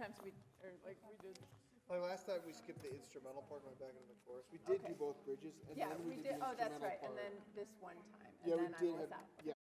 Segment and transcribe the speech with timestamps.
[0.00, 0.32] We,
[0.64, 1.36] or like we did,
[1.92, 4.48] Like last time, we skipped the instrumental part and went back into the chorus.
[4.48, 4.96] We did do Okay.
[4.96, 7.20] both bridges, and yeah, then we we did, the oh, that's instrumental right, and part.
[7.20, 9.28] then this one time, Yeah, and we then I did was have, out.
[9.44, 9.59] yeah.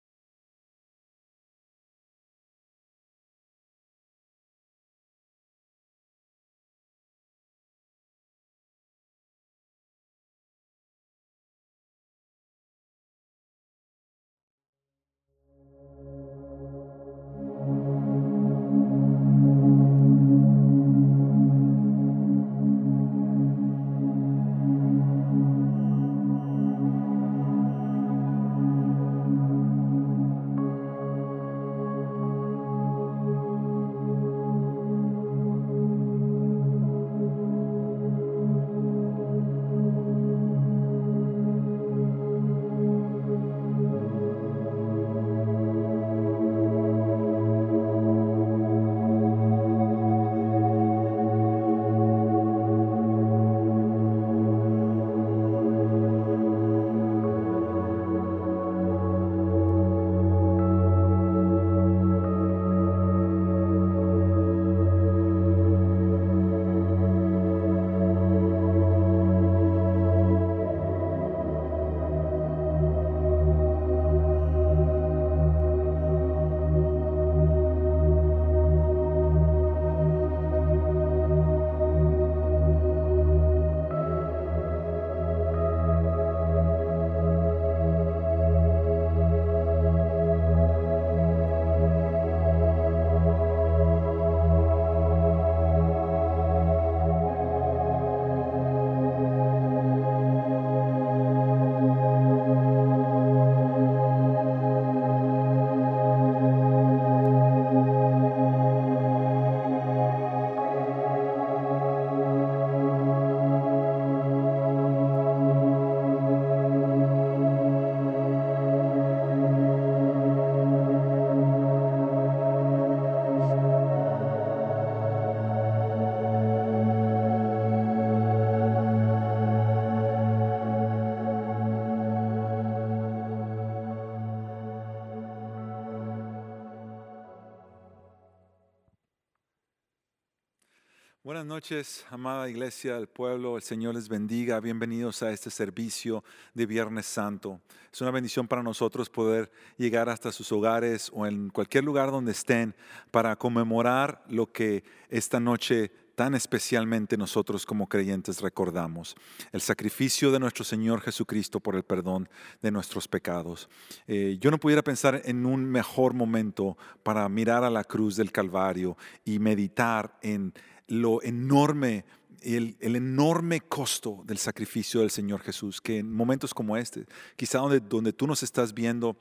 [141.49, 143.57] Noches, amada iglesia del pueblo.
[143.57, 144.61] El Señor les bendiga.
[144.61, 146.23] Bienvenidos a este servicio
[146.53, 147.63] de Viernes Santo.
[147.91, 152.33] Es una bendición para nosotros poder llegar hasta sus hogares o en cualquier lugar donde
[152.33, 152.75] estén
[153.11, 159.15] para conmemorar lo que esta noche tan especialmente nosotros como creyentes recordamos,
[159.53, 162.29] el sacrificio de nuestro Señor Jesucristo por el perdón
[162.61, 163.69] de nuestros pecados.
[164.09, 168.33] Eh, yo no pudiera pensar en un mejor momento para mirar a la cruz del
[168.33, 170.53] Calvario y meditar en
[170.89, 172.05] lo enorme
[172.43, 177.07] el, el, enorme costo del sacrificio del Señor Jesús, que en momentos como este,
[177.37, 179.17] quizá donde, donde tú nos estás viendo,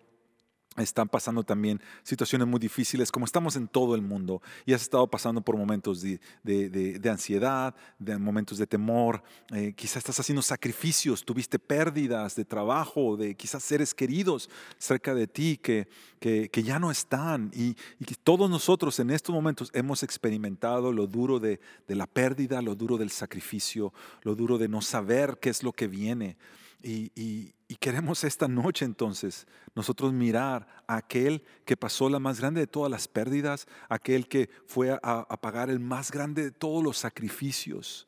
[0.77, 5.07] están pasando también situaciones muy difíciles, como estamos en todo el mundo, y has estado
[5.07, 10.41] pasando por momentos de, de, de, ansiedad, de momentos de temor, eh, quizás estás haciendo
[10.41, 15.87] sacrificios, tuviste pérdidas de trabajo, de quizás seres queridos cerca de ti que,
[16.19, 17.75] que, que ya no están, y,
[18.23, 23.09] todos nosotros en estos momentos hemos experimentado lo duro de la pérdida, lo duro del
[23.09, 23.93] sacrificio,
[24.23, 26.37] lo duro de no saber qué es lo que viene.
[26.83, 29.45] Y, queremos esta noche entonces
[29.75, 34.49] nosotros mirar a aquel que pasó la más grande de todas las pérdidas, aquel que
[34.65, 38.07] fue a, pagar el más grande de todos los sacrificios,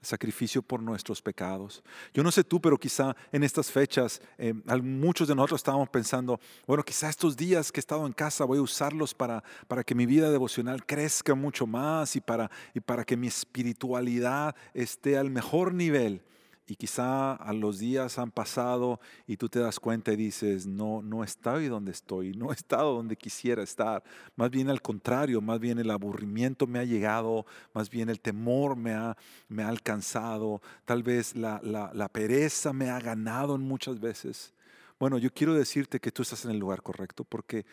[0.00, 1.82] sacrificio por nuestros pecados.
[2.14, 6.40] Yo no sé tú, pero quizá en estas fechas eh, muchos de nosotros estábamos pensando,
[6.66, 9.94] bueno, quizá estos días que he estado en casa voy a usarlos para, para que
[9.94, 15.30] mi vida devocional crezca mucho más y para, y para que mi espiritualidad esté al
[15.30, 16.22] mejor nivel.
[16.66, 21.02] Y quizá a los días han pasado y tú te das cuenta y dices, no,
[21.02, 24.04] no estoy donde estoy, no he estado donde quisiera estar.
[24.36, 28.76] Más bien al contrario, más bien el aburrimiento me ha llegado, más bien el temor
[28.76, 29.16] me ha,
[29.48, 34.54] me ha alcanzado, tal vez la, la- la pereza me ha ganado en muchas veces.
[35.00, 37.66] Bueno, yo quiero decirte que tú estás en el lugar correcto, porque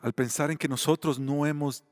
[0.00, 1.84] al pensar en que nosotros no hemos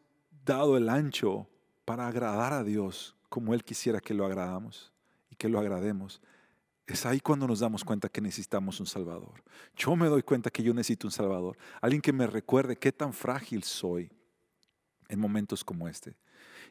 [0.44, 1.46] dado el ancho
[1.84, 4.89] para agradar a Dios como Él quisiera que lo agradamos
[5.40, 6.20] que lo agrademos,
[6.86, 9.42] es ahí cuando nos damos cuenta que necesitamos un Salvador.
[9.74, 13.14] Yo me doy cuenta que yo necesito un Salvador, alguien que me recuerde qué tan
[13.14, 14.10] frágil soy
[15.08, 16.14] en momentos como este.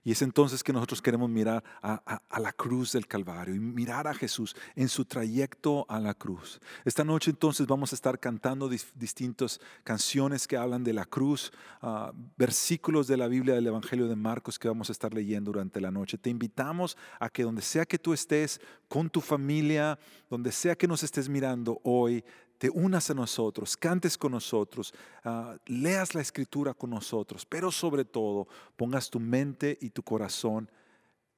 [0.04, 4.13] Y es entonces que nosotros queremos mirar a, la cruz del Calvario y mirar a
[4.13, 6.60] Jesús en su trayecto a la cruz.
[6.86, 11.51] Esta noche entonces vamos a estar cantando dis- distintas canciones que hablan de la cruz,
[11.81, 15.81] ah, versículos de la Biblia del Evangelio de Marcos que vamos a estar leyendo durante
[15.81, 16.18] la noche.
[16.18, 20.00] Te invitamos a que donde sea que tú estés, con tu familia,
[20.30, 22.24] donde sea que nos estés mirando hoy,
[22.59, 28.03] te unas a nosotros, cantes con nosotros, ah, leas la escritura con nosotros, pero sobre
[28.03, 30.69] todo pongas tu mente y tu corazón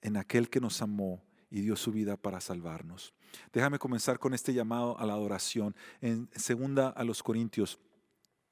[0.01, 3.13] en aquel que nos amó y dio su vida para salvarnos.
[3.53, 5.75] Déjame comenzar con este llamado a la adoración.
[6.01, 7.77] En segunda a los Corintios,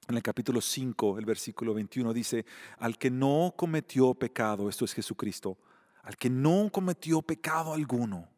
[0.08, 2.46] en el capítulo 5, el versículo 21 dice,
[2.78, 5.58] al que no cometió pecado, esto es Jesucristo,
[6.04, 8.30] al que no cometió pecado alguno,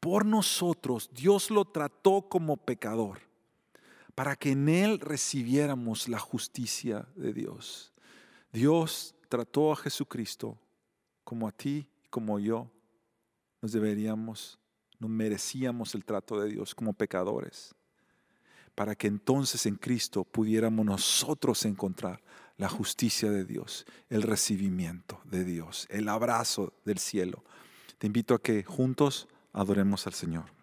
[0.00, 3.25] por nosotros Dios lo trató como pecador
[4.16, 7.92] para que en Él recibiéramos la justicia de Dios.
[8.50, 10.58] Dios trató a Jesucristo
[11.22, 12.70] como a ti, como yo.
[13.60, 14.58] Nos deberíamos,
[14.98, 17.74] no merecíamos el trato de Dios como pecadores,
[18.74, 22.22] para que entonces en Cristo pudiéramos nosotros encontrar
[22.56, 27.44] la justicia de Dios, el recibimiento de Dios, el abrazo del cielo.
[27.98, 30.55] Te invito a que juntos adoremos al Señor.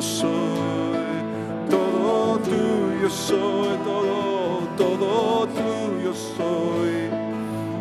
[0.00, 7.10] Tuyo soy, todo tuyo soy, todo, todo tuyo soy,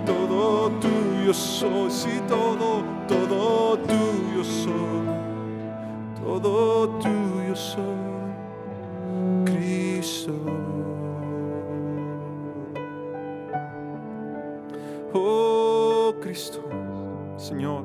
[0.05, 5.07] todo tuyo soy, sí, todo, todo tuyo soy,
[6.21, 7.83] todo tuyo soy,
[9.45, 10.33] Cristo.
[15.13, 16.59] Oh Cristo,
[17.37, 17.83] Señor,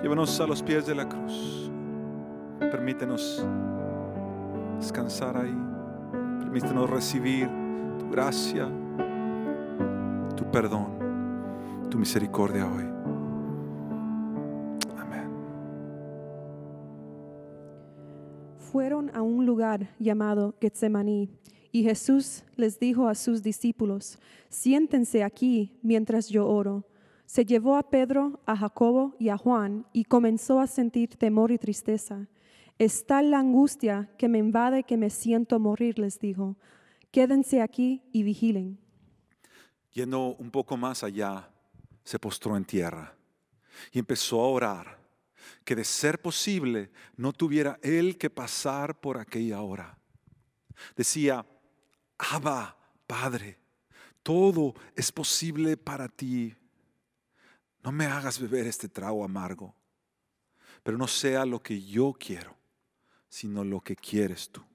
[0.00, 1.68] llévanos a los pies de la cruz.
[2.88, 3.44] Permítenos
[4.80, 5.54] descansar ahí.
[6.40, 7.46] Permítenos recibir
[7.98, 8.66] tu gracia,
[10.34, 10.86] tu perdón,
[11.90, 12.84] tu misericordia hoy.
[14.96, 15.28] Amén.
[18.56, 21.28] Fueron a un lugar llamado Getsemaní
[21.70, 24.18] y Jesús les dijo a sus discípulos,
[24.48, 26.86] siéntense aquí mientras yo oro.
[27.26, 31.58] Se llevó a Pedro, a Jacobo y a Juan y comenzó a sentir temor y
[31.58, 32.26] tristeza.
[32.78, 36.56] Es tal la angustia que me invade que me siento morir, les dijo.
[37.10, 38.78] Quédense aquí y vigilen.
[39.92, 41.50] Yendo un poco más allá,
[42.04, 43.14] se postró en tierra
[43.92, 44.98] y empezó a orar
[45.64, 49.98] que de ser posible no tuviera él que pasar por aquella hora.
[50.96, 51.44] Decía,
[52.18, 53.58] Abba, Padre,
[54.22, 56.54] todo es posible para ti.
[57.82, 59.74] No me hagas beber este trago amargo,
[60.82, 62.57] pero no sea lo que yo quiero,
[63.28, 64.67] sino lo que quieres tú.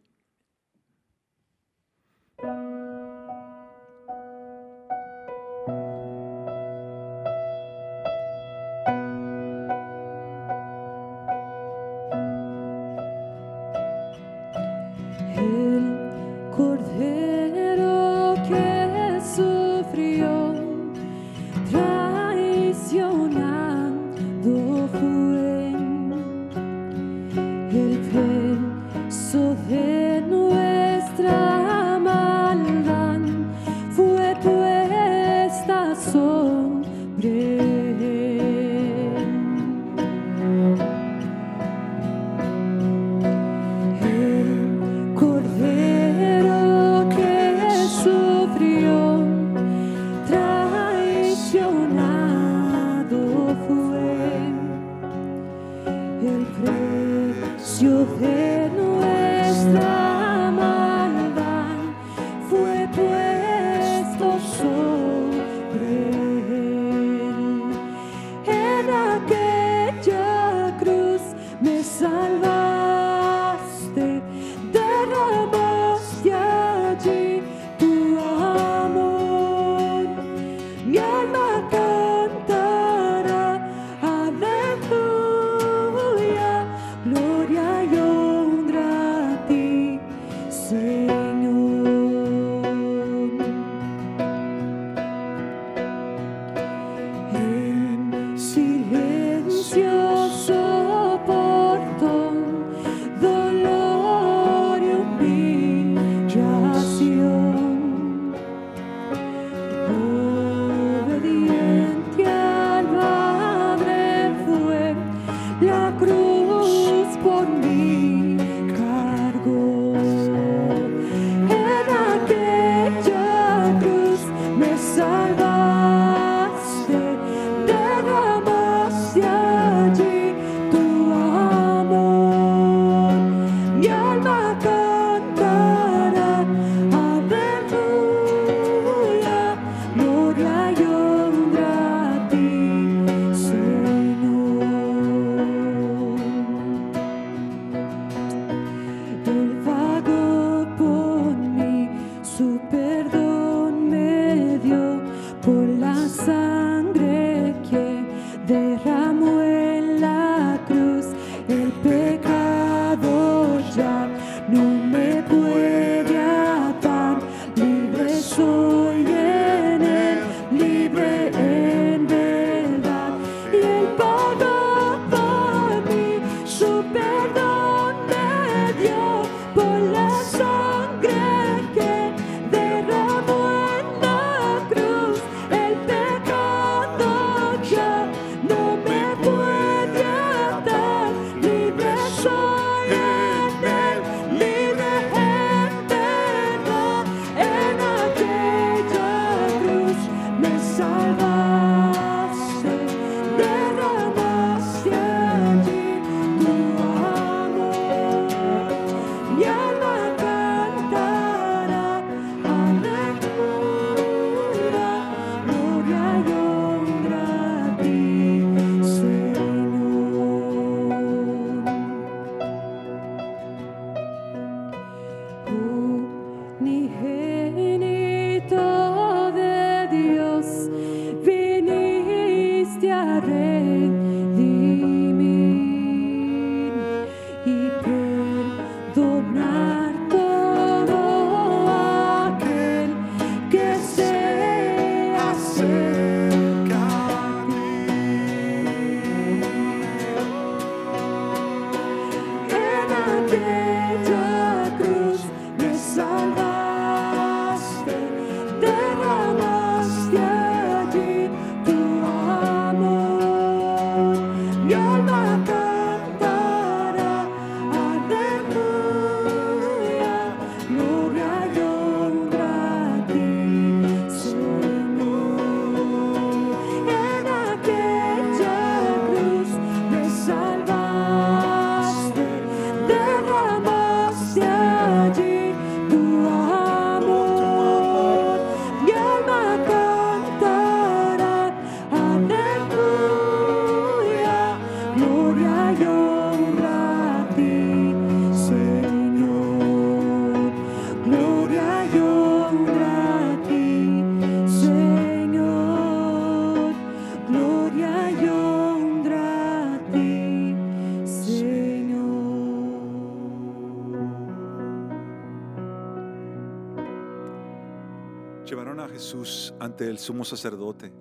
[320.03, 320.94] Sumo sacerdote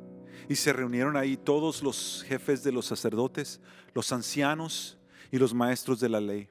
[0.49, 3.61] y se reunieron ahí todos los jefes de los sacerdotes,
[3.95, 4.99] los ancianos
[5.31, 6.49] y los maestros de la ley.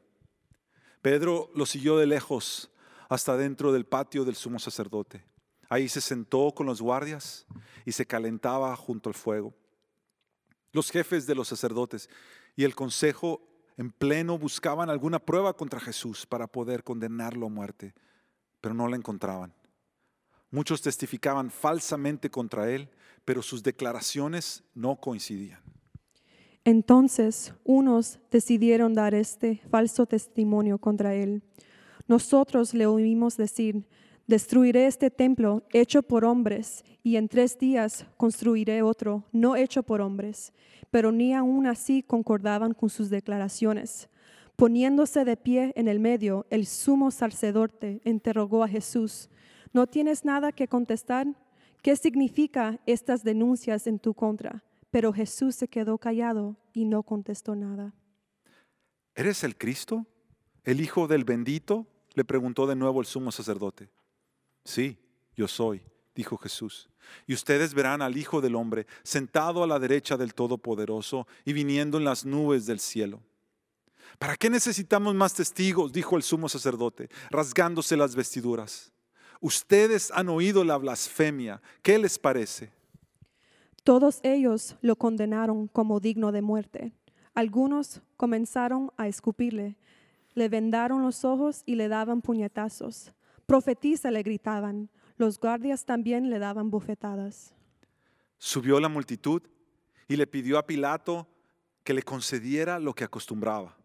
[1.02, 2.72] Pedro lo siguió de lejos
[3.10, 5.26] hasta dentro del patio del sumo sacerdote.
[5.70, 7.46] Ahí se sentó con los guardias
[7.86, 9.54] y se calentaba junto al fuego.
[10.72, 12.10] Los jefes de los sacerdotes
[12.56, 13.42] y el consejo
[13.78, 17.94] en pleno buscaban alguna prueba contra Jesús para poder condenarlo a muerte,
[18.60, 19.54] pero no la encontraban.
[20.52, 22.90] Muchos testificaban falsamente contra él,
[23.24, 25.60] pero sus declaraciones no coincidían.
[26.64, 31.42] Entonces unos decidieron dar este falso testimonio contra él.
[32.08, 33.88] Nosotros le oímos decir,
[34.28, 40.02] destruiré este templo hecho por hombres y en tres días construiré otro no hecho por
[40.02, 40.54] hombres.
[40.92, 44.10] Pero ni aun así concordaban con sus declaraciones.
[44.58, 49.30] Poniéndose de pie en el medio, el sumo sacerdote interrogó a Jesús,
[49.74, 51.28] ¿no tienes nada que contestar?
[51.82, 54.64] ¿Qué significa estas denuncias en tu contra?
[54.92, 57.94] Pero Jesús se quedó callado y no contestó nada.
[59.16, 60.06] ¿Eres el Cristo?
[60.64, 61.88] ¿El Hijo del bendito?
[62.14, 63.90] Le preguntó de nuevo el sumo sacerdote.
[64.64, 65.00] Sí,
[65.36, 65.82] yo soy,
[66.14, 66.90] dijo Jesús.
[67.26, 71.98] Y ustedes verán al Hijo del Hombre sentado a la derecha del Todopoderoso y viniendo
[71.98, 73.22] en las nubes del cielo.
[74.20, 75.92] ¿Para qué necesitamos más testigos?
[75.94, 78.92] dijo el sumo sacerdote, rasgándose las vestiduras.
[79.42, 81.62] Ustedes han oído la blasfemia.
[81.82, 82.72] ¿Qué les parece?
[83.84, 86.94] Todos ellos lo condenaron como digno de muerte.
[87.34, 89.78] Algunos comenzaron a escupirle,
[90.36, 93.14] le vendaron los ojos y le daban puñetazos.
[93.48, 94.90] Profetiza le gritaban.
[95.18, 97.54] Los guardias también le daban bofetadas.
[98.38, 99.42] Subió la multitud
[100.08, 101.28] y le pidió a Pilato
[101.84, 103.76] que le concediera lo que acostumbraba.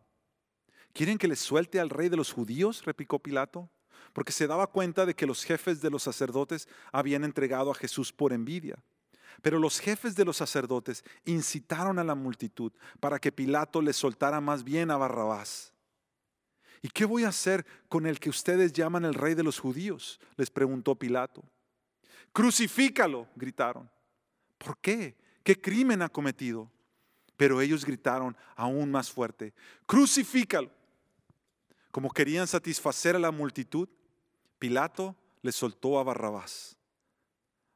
[0.93, 2.85] ¿Quieren que les suelte al rey de los judíos?
[2.85, 3.71] replicó Pilato,
[4.13, 8.13] porque se daba cuenta de que los jefes de los sacerdotes habían entregado a Jesús
[8.13, 8.77] por envidia.
[9.43, 14.41] Pero los jefes de los sacerdotes incitaron a la multitud para que Pilato les soltara
[14.41, 15.73] más bien a Barrabás.
[16.83, 20.21] ¿Y qué voy a hacer con el que ustedes llaman el rey de los judíos?
[20.37, 21.43] les preguntó Pilato.
[22.33, 23.91] Crucifícalo, gritaron.
[24.59, 25.17] ¿Por qué?
[25.43, 26.71] ¿Qué crimen ha cometido?
[27.37, 29.53] Pero ellos gritaron aún más fuerte,
[29.87, 30.71] crucifícalo.
[31.97, 33.89] Como querían satisfacer a la multitud,
[34.59, 36.77] Pilato le soltó a Barrabás.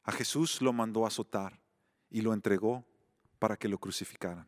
[0.02, 1.58] A Jesús lo mandó a azotar
[2.10, 2.84] y lo entregó
[3.38, 4.46] para que lo crucificaran.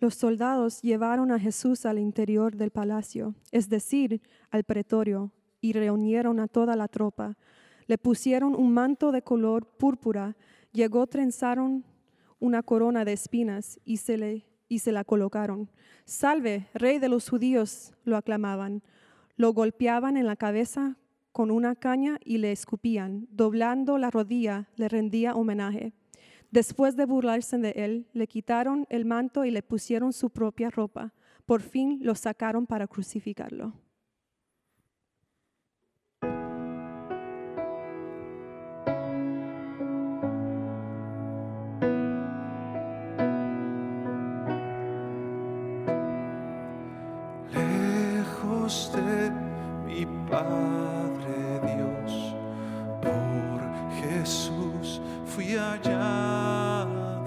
[0.00, 6.40] Los soldados llevaron a Jesús al interior del palacio, es decir, al pretorio, y reunieron
[6.40, 7.38] a toda la tropa.
[7.86, 10.36] Le pusieron un manto de color púrpura,
[10.72, 11.84] llegó trenzaron
[12.40, 15.68] una corona de espinas y se, le, y se la colocaron.
[16.06, 18.82] Salve, rey de los judíos, lo aclamaban.
[19.36, 20.96] Lo golpeaban en la cabeza
[21.32, 23.26] con una caña y le escupían.
[23.30, 25.92] Doblando la rodilla, le rendía homenaje.
[26.50, 31.12] Después de burlarse de él, le quitaron el manto y le pusieron su propia ropa.
[31.46, 33.74] Por fin lo sacaron para crucificarlo.
[50.42, 52.34] Padre Dios,
[53.02, 53.60] por
[54.00, 57.26] Jesús fui hallado,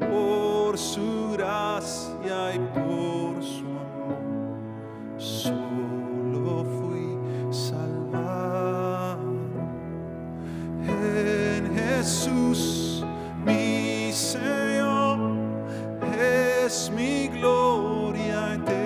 [0.00, 4.58] por su gracia y por su amor,
[5.18, 7.16] solo fui
[7.52, 9.20] salvado.
[10.84, 13.04] En Jesús,
[13.46, 15.36] mi Señor,
[16.20, 18.77] es mi gloria eterna.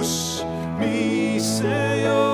[0.00, 0.46] Jesús,
[0.78, 2.29] mi Señor,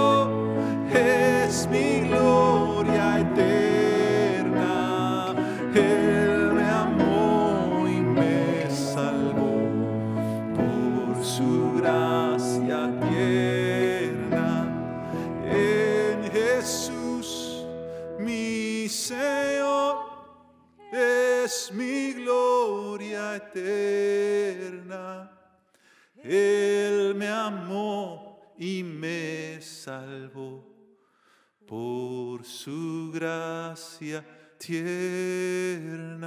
[31.67, 34.25] por su gracia
[34.59, 36.27] tierna.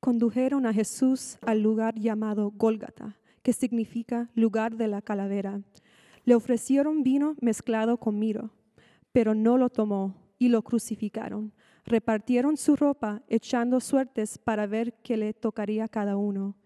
[0.00, 5.60] Condujeron a Jesús al lugar llamado Gólgata, que significa lugar de la calavera.
[6.24, 8.50] Le ofrecieron vino mezclado con mirro,
[9.12, 11.52] pero no lo tomó y lo crucificaron.
[11.84, 16.56] Repartieron su ropa echando suertes para ver qué le tocaría a cada uno.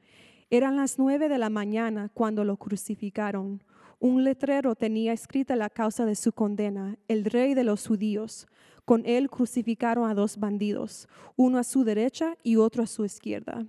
[0.48, 3.64] Eran las nueve de la mañana cuando lo crucificaron.
[3.98, 8.46] Un letrero tenía escrita la causa de su condena, el rey de los judíos.
[8.84, 13.66] Con él crucificaron a dos bandidos, uno a su derecha y otro a su izquierda.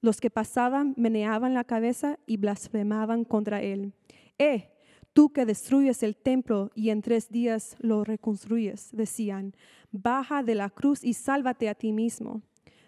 [0.00, 3.92] Los que pasaban meneaban la cabeza y blasfemaban contra él.
[4.38, 4.70] Eh,
[5.12, 9.54] tú que destruyes el templo y en tres días lo reconstruyes, decían,
[9.92, 12.40] baja de la cruz y sálvate a ti mismo.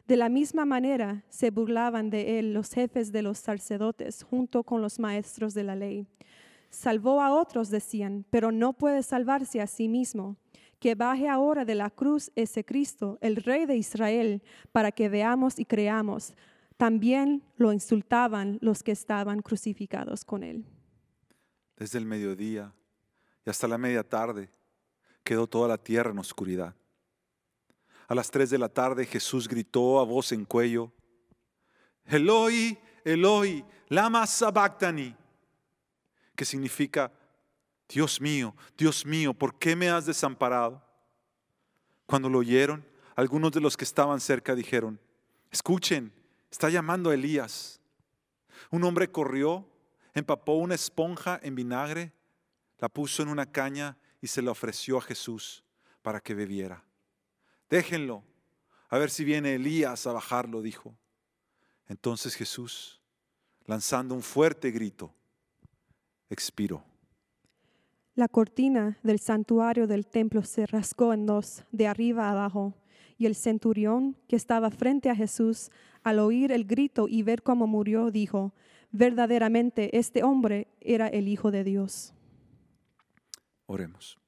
[0.09, 4.81] De la misma manera se burlaban de él los jefes de los sacerdotes junto con
[4.81, 6.07] los maestros de la ley.
[6.71, 10.39] Salvó a otros, decían, pero no puede salvarse a sí mismo.
[10.79, 14.43] Que baje ahora de la cruz ese Cristo, el Rey de Israel,
[14.73, 16.33] para que veamos y creamos.
[16.79, 20.65] También lo insultaban los que estaban crucificados con él.
[21.77, 22.73] Desde el mediodía
[23.45, 24.49] y hasta la media tarde
[25.23, 26.75] quedó toda la tierra en oscuridad.
[28.09, 30.91] A las tres de la tarde Jesús gritó a voz en cuello,
[32.07, 35.15] Eloi, Eloi, lama sabactani,
[36.35, 37.13] que significa,
[37.87, 40.83] Dios mío, Dios mío, ¿por qué me has desamparado?
[42.07, 42.83] Cuando lo oyeron,
[43.15, 44.99] algunos de los que estaban cerca dijeron,
[45.51, 46.13] escuchen,
[46.51, 47.79] está llamando a Elías.
[48.71, 49.69] Un hombre corrió,
[50.15, 52.13] empapó una esponja en vinagre,
[52.79, 55.63] la puso en una caña y se la ofreció a Jesús
[56.01, 56.88] para que bebiera.
[57.71, 58.23] Déjenlo,
[58.89, 60.97] a ver si viene Elías a bajarlo, dijo.
[61.87, 63.01] Entonces Jesús,
[63.67, 65.13] lanzando un fuerte grito,
[66.31, 66.83] expiró.
[68.15, 72.75] La cortina del santuario del templo se rasgó en dos, de arriba a abajo,
[73.17, 75.71] y el centurión que estaba frente a Jesús,
[76.03, 78.55] al oír el grito y ver cómo murió, dijo,
[78.91, 82.15] verdaderamente este hombre era el Hijo de Dios.
[83.67, 84.19] Oremos.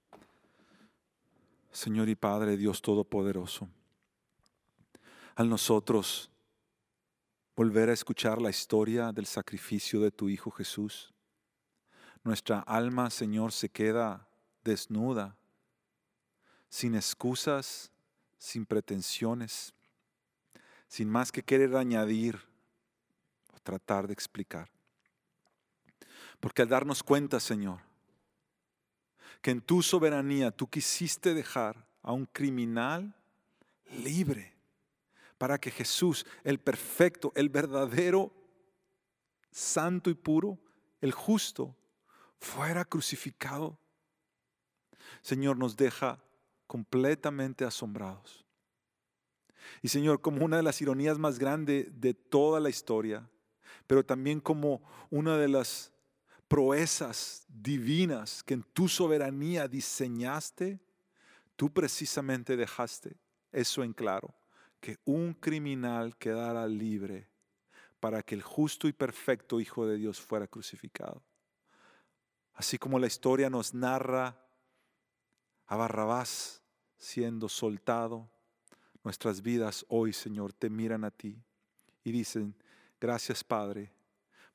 [1.72, 3.68] Señor y Padre, Dios Todopoderoso,
[5.36, 6.30] al nosotros
[7.54, 11.12] volver a escuchar la historia del sacrificio de tu Hijo Jesús,
[12.24, 14.28] nuestra alma, Señor, se queda
[14.64, 15.36] desnuda,
[16.68, 17.90] sin excusas,
[18.38, 19.74] sin pretensiones,
[20.88, 22.40] sin más que querer añadir
[23.52, 24.70] o tratar de explicar.
[26.40, 27.80] Porque al darnos cuenta, Señor,
[29.40, 33.14] que en tu soberanía tú quisiste dejar a un criminal
[34.04, 34.54] libre
[35.38, 38.32] para que Jesús, el perfecto, el verdadero,
[39.50, 40.58] santo y puro,
[41.00, 41.74] el justo,
[42.38, 43.78] fuera crucificado.
[45.22, 46.22] Señor, nos deja
[46.66, 48.44] completamente asombrados.
[49.82, 53.28] Y Señor, como una de las ironías más grandes de toda la historia,
[53.86, 55.92] pero también como una de las
[56.50, 60.80] proezas divinas que en tu soberanía diseñaste,
[61.54, 63.16] tú precisamente dejaste
[63.52, 64.34] eso en claro,
[64.80, 67.28] que un criminal quedara libre
[68.00, 71.22] para que el justo y perfecto Hijo de Dios fuera crucificado.
[72.54, 74.36] Así como la historia nos narra
[75.68, 76.62] a Barrabás
[76.98, 78.28] siendo soltado,
[79.04, 81.40] nuestras vidas hoy, Señor, te miran a ti
[82.02, 82.56] y dicen,
[83.00, 83.92] gracias Padre,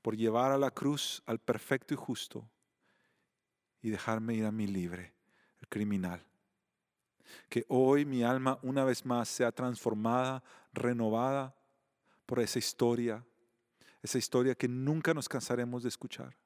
[0.05, 2.47] por llevar a la cruz al perfecto y justo
[3.81, 5.15] y dejarme ir a mí libre,
[5.59, 6.23] el criminal.
[7.49, 11.55] Que hoy mi alma una vez más sea transformada, renovada
[12.27, 13.25] por esa historia,
[14.03, 16.37] esa historia que nunca nos cansaremos de escuchar.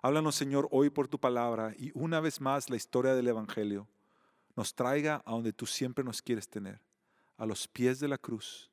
[0.00, 3.88] Háblanos, Señor, hoy por tu palabra y una vez más la historia del Evangelio
[4.54, 6.80] nos traiga a donde tú siempre nos quieres tener,
[7.38, 8.70] a los pies de la cruz,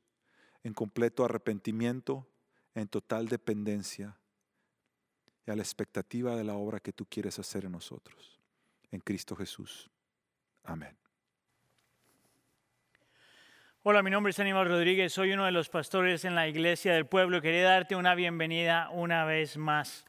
[0.61, 2.27] en completo arrepentimiento
[2.75, 4.15] en total dependencia
[5.47, 8.39] y a la expectativa de la obra que tú quieres hacer en nosotros.
[8.91, 9.89] En Cristo Jesús.
[10.63, 10.95] Amén.
[13.83, 17.05] Hola, mi nombre es Aníbal Rodríguez, soy uno de los pastores en la iglesia del
[17.05, 17.41] pueblo.
[17.41, 20.05] Quería darte una bienvenida una vez más.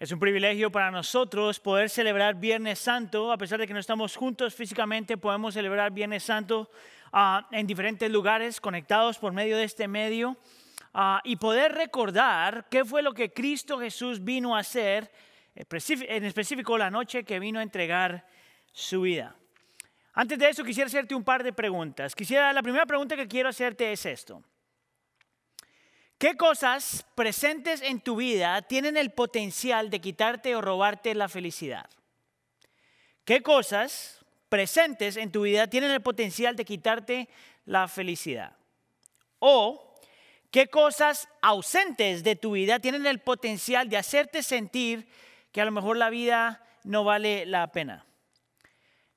[0.00, 4.16] Es un privilegio para nosotros poder celebrar Viernes Santo, a pesar de que no estamos
[4.16, 6.68] juntos físicamente, podemos celebrar Viernes Santo
[7.12, 10.36] ah, en diferentes lugares conectados por medio de este medio.
[10.92, 15.10] Ah, y poder recordar qué fue lo que Cristo Jesús vino a hacer,
[15.54, 18.26] en específico la noche que vino a entregar
[18.72, 19.36] su vida.
[20.14, 22.14] Antes de eso quisiera hacerte un par de preguntas.
[22.14, 24.42] Quisiera, la primera pregunta que quiero hacerte es esto.
[26.18, 31.88] ¿Qué cosas presentes en tu vida tienen el potencial de quitarte o robarte la felicidad?
[33.24, 37.28] ¿Qué cosas presentes en tu vida tienen el potencial de quitarte
[37.64, 38.56] la felicidad?
[39.38, 39.89] O
[40.50, 45.08] ¿Qué cosas ausentes de tu vida tienen el potencial de hacerte sentir
[45.52, 48.04] que a lo mejor la vida no vale la pena?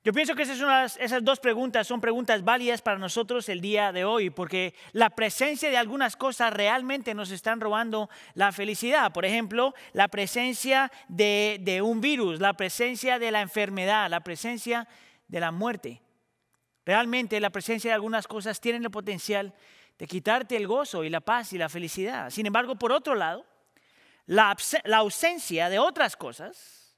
[0.04, 4.28] Yo pienso que esas, dos preguntas son preguntas válidas para nosotros el día de hoy,
[4.28, 9.12] porque la presencia de algunas cosas realmente nos están robando la felicidad.
[9.12, 14.86] Por ejemplo, la presencia de, de un virus, la presencia de la enfermedad, la presencia
[15.26, 16.02] de la muerte.
[16.84, 19.54] Realmente la presencia de algunas cosas tienen el potencial
[19.98, 22.30] de quitarte el gozo y la paz y la felicidad.
[22.30, 23.44] Sin embargo, por otro lado,
[24.26, 24.56] la,
[24.96, 26.96] ausencia de otras cosas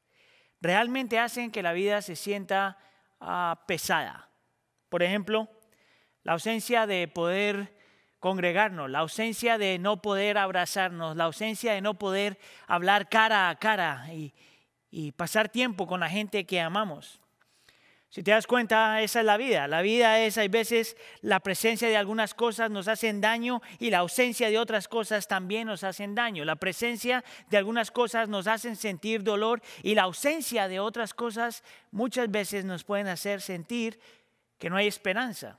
[0.61, 2.79] realmente hacen que la vida se sienta
[3.21, 4.31] ah, pesada.
[4.89, 5.49] Por ejemplo,
[6.23, 7.77] la ausencia de poder
[8.21, 13.57] congregarnos, la ausencia de no poder abrazarnos, la ausencia de no poder hablar cara a
[13.57, 14.07] cara
[14.91, 17.21] y pasar tiempo con la gente que amamos.
[18.09, 19.69] Si te das cuenta, esa es la vida.
[19.69, 23.99] La vida es, hay veces, la presencia de algunas cosas nos hacen daño y la
[23.99, 26.45] ausencia de otras cosas también nos hacen daño.
[26.45, 31.63] La presencia de algunas cosas nos hacen sentir dolor y la ausencia de otras cosas
[31.91, 33.99] muchas veces nos pueden hacer sentir
[34.59, 35.59] que no hay esperanza.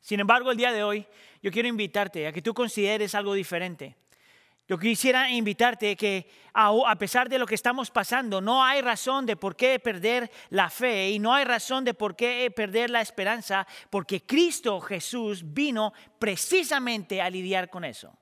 [0.00, 1.06] Sin embargo, el día de hoy
[1.42, 3.94] yo quiero invitarte a que tú consideres algo diferente.
[4.68, 9.34] Yo quisiera invitarte que a, pesar de lo que estamos pasando, no hay razón de
[9.34, 13.66] por qué perder la fe y no hay razón de por qué perder la esperanza,
[13.88, 18.14] porque Cristo Jesús vino precisamente a lidiar con eso.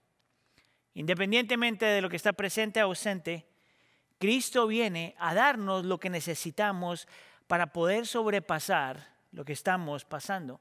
[0.94, 3.48] Independientemente de lo que está presente o ausente,
[4.18, 7.08] Cristo viene a darnos lo que necesitamos
[7.48, 10.60] para poder sobrepasar lo que estamos pasando.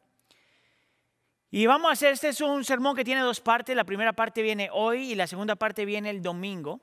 [1.58, 4.42] Y vamos a hacer, este es un sermón que tiene dos partes, la primera parte
[4.42, 6.82] viene hoy y la segunda parte viene el domingo.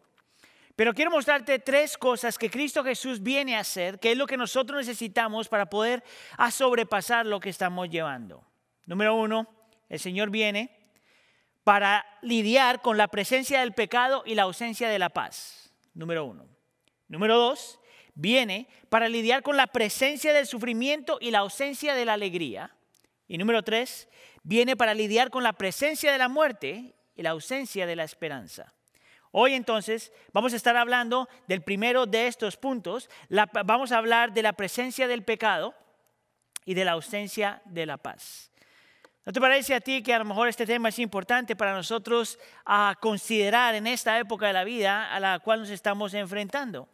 [0.77, 4.39] Pero quiero mostrarte tres cosas que Cristo Jesús viene a hacer, que es lo que
[4.39, 6.03] nosotros necesitamos para poder
[6.39, 8.47] a sobrepasar lo que estamos llevando.
[8.87, 9.47] Número uno,
[9.91, 10.71] el Señor viene
[11.65, 15.71] para lidiar con la presencia del pecado y la ausencia de la paz.
[15.93, 16.47] Número uno.
[17.09, 17.79] Número dos,
[18.15, 22.75] viene para lidiar con la presencia del sufrimiento y la ausencia de la alegría.
[23.29, 24.09] Y número tres,
[24.43, 28.73] viene para lidiar con la presencia de la muerte y la ausencia de la esperanza.
[29.31, 33.09] Hoy entonces vamos a estar hablando del primero de estos puntos.
[33.65, 35.75] Vamos a hablar de la presencia del pecado
[36.67, 38.51] y de la ausencia de la paz.
[39.25, 42.39] ¿No te parece a ti que a lo mejor este tema es importante para nosotros
[42.67, 46.89] a considerar en esta época de la vida a la cual nos estamos enfrentando?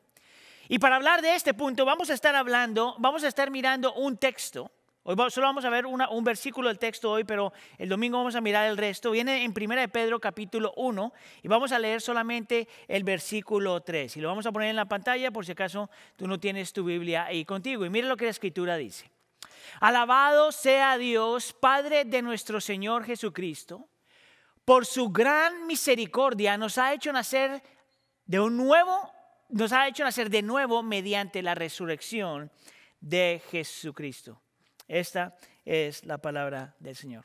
[0.69, 4.19] Y para hablar de este punto vamos a estar hablando, vamos a estar mirando un
[4.19, 4.71] texto.
[5.11, 8.43] Hoy solo vamos a ver un versículo del texto hoy, pero el domingo vamos a
[8.43, 9.11] mirar el resto.
[9.11, 14.19] Viene en 1 de Pedro capítulo 1 y vamos a leer solamente el versículo 3.
[14.19, 16.85] Y lo vamos a poner en la pantalla por si acaso tú no tienes tu
[16.85, 17.87] Biblia ahí contigo.
[17.87, 19.11] Y mire lo que la escritura dice.
[19.81, 23.89] Alabado sea Dios, Padre de nuestro Señor Jesucristo,
[24.67, 27.63] por su gran misericordia nos ha hecho nacer
[28.27, 29.11] de un nuevo,
[29.49, 32.53] nos ha hecho nacer de nuevo mediante la resurrección
[33.01, 34.43] de Jesucristo.
[34.89, 37.25] Esta es la palabra del Señor.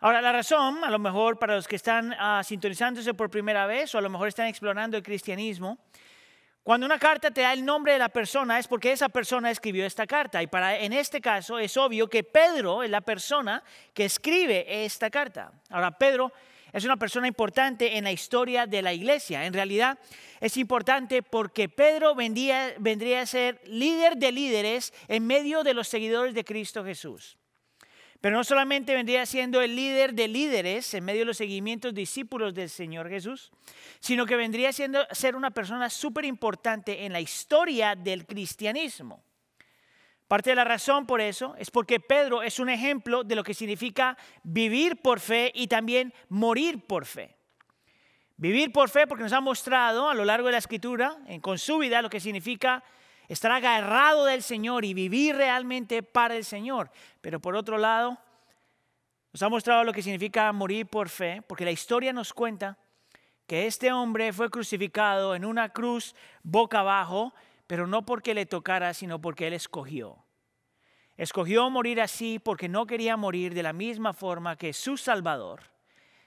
[0.00, 3.94] Ahora, la razón, a lo mejor para los que están ah, sintonizándose por primera vez
[3.94, 5.78] o a lo mejor están explorando el cristianismo,
[6.62, 9.86] cuando una carta te da el nombre de la persona es porque esa persona escribió
[9.86, 10.42] esta carta.
[10.42, 13.62] Y para, en este caso es obvio que Pedro es la persona
[13.94, 15.50] que escribe esta carta.
[15.70, 16.30] Ahora, Pedro
[16.72, 19.46] es una persona importante en la historia de la iglesia.
[19.46, 19.98] En realidad
[20.40, 22.74] es importante porque Pedro vendría,
[23.20, 27.38] a ser líder de líderes en medio de los seguidores de Cristo Jesús.
[28.20, 32.52] Pero no solamente vendría siendo el líder de líderes en medio de los seguimientos discípulos
[32.52, 33.52] del Señor Jesús,
[34.00, 39.22] sino que vendría siendo ser una persona súper importante en la historia del cristianismo.
[40.28, 43.54] Parte de la razón por eso es porque Pedro es un ejemplo de lo que
[43.54, 47.34] significa vivir por fe y también morir por fe.
[48.36, 51.78] Vivir por fe porque nos ha mostrado a lo largo de la escritura, con su
[51.78, 52.84] vida, lo que significa
[53.26, 56.90] estar agarrado del Señor y vivir realmente para el Señor.
[57.22, 58.18] Pero por otro lado,
[59.32, 62.76] nos ha mostrado lo que significa morir por fe, porque la historia nos cuenta
[63.46, 67.32] que este hombre fue crucificado en una cruz boca abajo,
[67.68, 70.24] pero no porque le tocara, sino porque él escogió.
[71.18, 75.64] Escogió morir así porque no quería morir de la misma forma que su Salvador.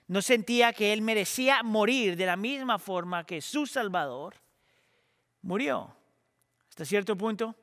[0.07, 4.35] No sentía que él merecía morir de la misma forma que su Salvador
[5.41, 5.95] murió.
[6.69, 7.55] Hasta cierto punto,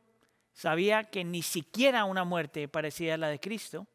[0.53, 3.87] sabía que ni siquiera una muerte parecida a la de Cristo,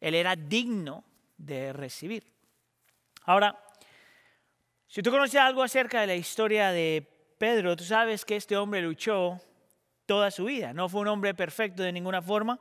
[0.00, 1.04] él era digno
[1.36, 2.32] de recibir.
[3.24, 3.62] Ahora,
[4.86, 8.82] si tú conoces algo acerca de la historia de Pedro, tú sabes que este hombre
[8.82, 9.40] luchó
[10.06, 10.72] toda su vida.
[10.72, 12.58] No fue un hombre perfecto de ninguna forma.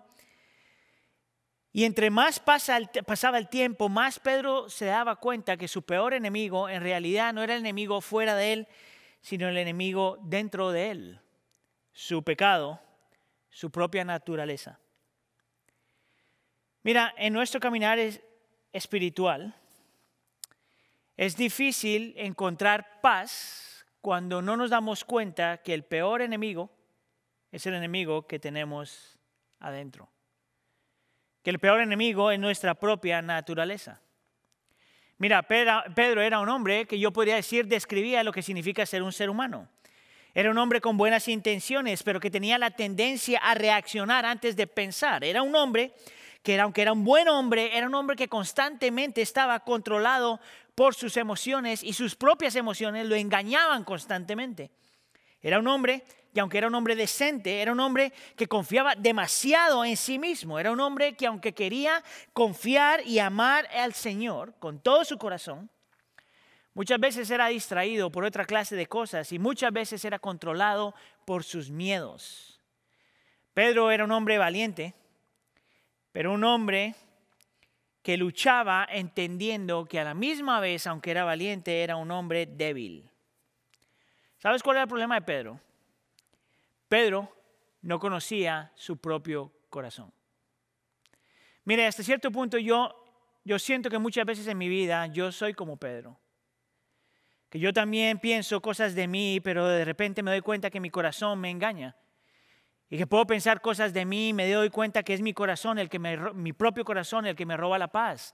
[1.73, 6.69] Y entre más pasaba el tiempo, más Pedro se daba cuenta que su peor enemigo
[6.69, 8.67] en realidad no era el enemigo fuera de él,
[9.21, 11.19] sino el enemigo dentro de él,
[11.91, 12.79] su pecado,
[13.49, 14.79] su propia naturaleza.
[16.83, 18.21] Mira, en nuestro caminar es-
[18.71, 19.53] espiritual
[21.15, 23.66] es difícil encontrar paz
[24.07, 26.69] cuando no nos damos cuenta que el peor enemigo
[27.51, 29.19] es el enemigo que tenemos
[29.59, 30.09] adentro.
[31.43, 33.99] que el peor enemigo es nuestra propia naturaleza.
[35.17, 39.11] Mira, Pedro era un hombre que yo podría decir describía lo que significa ser un
[39.11, 39.67] ser humano.
[40.33, 44.67] Era un hombre con buenas intenciones, pero que tenía la tendencia a reaccionar antes de
[44.67, 45.25] pensar.
[45.25, 45.91] Era un hombre
[46.43, 50.39] que, aunque era un buen hombre, era un hombre que constantemente estaba controlado
[50.77, 54.69] por sus emociones y sus propias emociones lo engañaban constantemente.
[55.41, 59.83] Era un hombre que aunque era un hombre decente, era un hombre que confiaba demasiado
[59.83, 60.59] en sí mismo.
[60.59, 65.67] Era un hombre que aunque quería confiar y amar al Señor con todo su corazón,
[66.75, 70.93] muchas veces era distraído por otra clase de cosas y muchas veces era controlado
[71.25, 72.61] por sus miedos.
[73.55, 74.93] Pedro era un hombre valiente,
[76.11, 76.93] pero un hombre
[78.07, 83.11] que luchaba entendiendo que a la misma vez, aunque era valiente, era un hombre débil.
[84.37, 85.59] ¿Sabes cuál era el problema de Pedro?
[86.87, 87.29] Pedro
[87.81, 90.13] no conocía su propio corazón.
[91.65, 92.95] Mire, hasta cierto punto yo,
[93.43, 96.17] yo siento que muchas veces en mi vida yo soy como Pedro.
[97.49, 100.89] Que yo también pienso cosas de mí, pero de repente me doy cuenta que mi
[100.89, 101.97] corazón me engaña.
[102.89, 105.77] Y que puedo pensar cosas de mí y me doy cuenta que es mi corazón,
[105.77, 108.33] el que me, mi propio corazón, el que me roba la paz.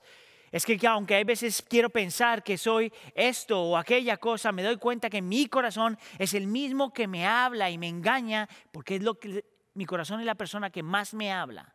[0.52, 4.76] Es que aunque hay veces quiero pensar que soy esto o aquella cosa, me doy
[4.76, 9.02] cuenta que mi corazón es el mismo que me habla y me engaña, porque es
[9.02, 9.44] lo que
[9.74, 11.74] mi corazón es la persona que más me habla.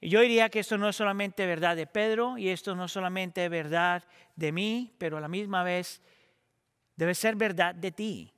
[0.00, 2.92] Y yo diría que esto no es solamente verdad de Pedro y esto no es
[2.92, 4.04] solamente verdad
[4.34, 6.00] de mí, pero a la misma vez
[6.96, 8.32] debe ser verdad de ti.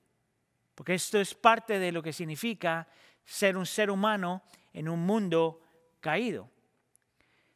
[0.83, 2.89] Porque esto es parte de lo que significa
[3.25, 5.61] ser un ser humano en un mundo
[6.01, 6.51] caído.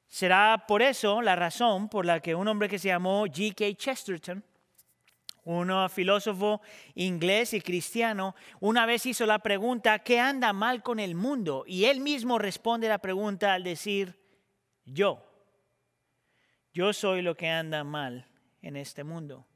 [0.06, 3.74] Será por eso la razón por la que un hombre que se llamó G.K.
[3.74, 4.44] Chesterton,
[5.42, 6.60] un filósofo
[6.94, 11.64] inglés y cristiano, una vez hizo la pregunta, ¿qué anda mal con el mundo?
[11.66, 14.20] Y él mismo responde la pregunta al decir,
[14.84, 15.20] yo,
[16.72, 18.30] yo soy lo que anda mal
[18.62, 19.48] en este mundo.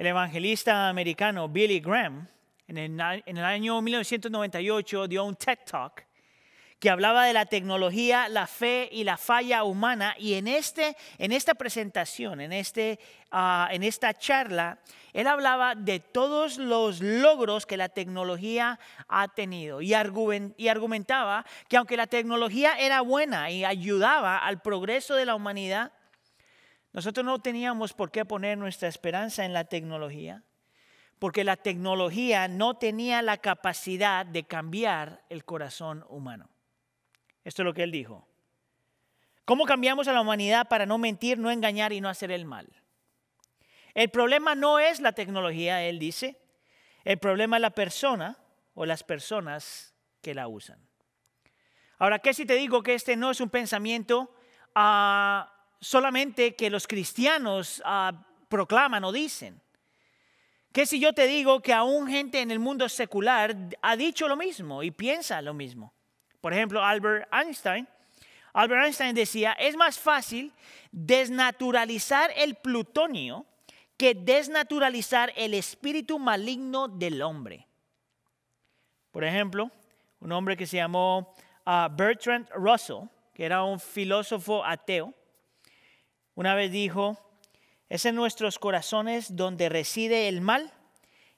[0.00, 2.26] El evangelista americano Billy Graham,
[2.66, 6.06] en el, año 1998, dio un TED Talk
[6.78, 10.14] que hablaba de la tecnología, la fe y la falla humana.
[10.18, 12.98] Y en, este, en esta presentación, en, este,
[13.30, 14.78] ah, en esta charla,
[15.12, 21.98] él hablaba de todos los logros que la tecnología ha tenido y argumentaba que aunque
[21.98, 25.92] la tecnología era buena y ayudaba al progreso de la humanidad,
[26.92, 30.42] nosotros no teníamos por qué poner nuestra esperanza en la tecnología,
[31.18, 36.48] porque la tecnología no tenía la capacidad de cambiar el corazón humano.
[37.44, 38.26] Esto es lo que él dijo.
[39.44, 42.68] ¿Cómo cambiamos a la humanidad para no mentir, no engañar y no hacer el mal?
[43.94, 46.40] El problema no es la tecnología, él dice.
[47.04, 48.38] El problema es la persona
[48.74, 50.78] o las personas que la usan.
[51.98, 54.34] Ahora, ¿qué si te digo que este no es un pensamiento
[54.74, 58.12] ah, solamente que los cristianos ah,
[58.48, 59.60] proclaman o dicen?
[60.72, 64.36] ¿Qué si yo te digo que aún gente en el mundo secular ha dicho lo
[64.36, 65.92] mismo y piensa lo mismo?
[66.40, 67.88] Por ejemplo, Albert Einstein.
[68.52, 70.52] Albert Einstein decía, es más fácil
[70.92, 73.46] desnaturalizar el plutonio
[73.96, 77.66] que desnaturalizar el espíritu maligno del hombre.
[79.10, 79.70] Por ejemplo,
[80.20, 81.34] un hombre que se llamó
[81.66, 85.12] ah, Bertrand Russell, que era un filósofo ateo,
[86.40, 87.18] una vez dijo,
[87.90, 90.72] es en nuestros corazones donde reside el mal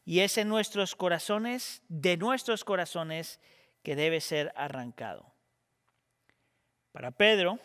[0.04, 3.40] y es en nuestros corazones, de nuestros corazones,
[3.82, 5.34] que debe ser arrancado.
[6.92, 7.58] Para Pedro,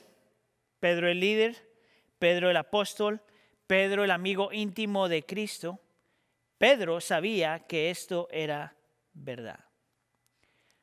[0.79, 1.69] Pedro el líder,
[2.17, 3.21] Pedro el apóstol,
[3.67, 5.79] Pedro el amigo íntimo de Cristo,
[6.57, 8.75] Pedro sabía que esto era
[9.13, 9.63] verdad.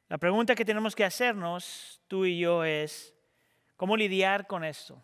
[0.08, 3.12] La pregunta que tenemos que hacernos, tú y yo, es,
[3.76, 5.02] ¿cómo lidiar con esto?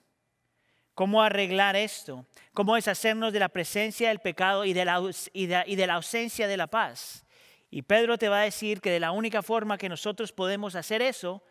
[0.95, 2.27] ¿Cómo arreglar esto?
[2.53, 7.25] ¿Cómo deshacernos de la presencia del pecado y de la, ausencia de la paz?
[7.71, 11.03] Y Pedro te va a decir que de la única forma que nosotros podemos hacer
[11.03, 11.43] eso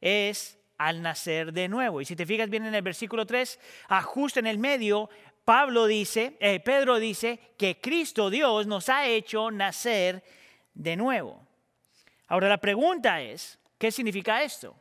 [0.00, 2.00] es al nacer de nuevo.
[2.00, 3.58] Y si te fijas bien en el versículo 3,
[4.04, 5.10] justo en el medio,
[5.44, 10.22] Pablo dice, eh, Pedro dice que Cristo Dios nos ha hecho nacer
[10.74, 11.46] de nuevo.
[12.28, 14.76] Ahora la pregunta es, ¿qué significa esto?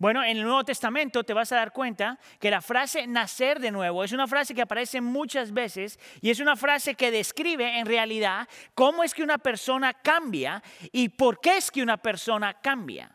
[0.00, 3.70] Bueno, en el Nuevo Testamento te vas a dar cuenta que la frase nacer de
[3.70, 7.84] nuevo es una frase que aparece muchas veces y es una frase que describe en
[7.84, 13.14] realidad cómo es que una persona cambia y por qué es que una persona cambia.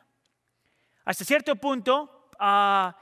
[1.06, 2.96] Hasta cierto punto, ah,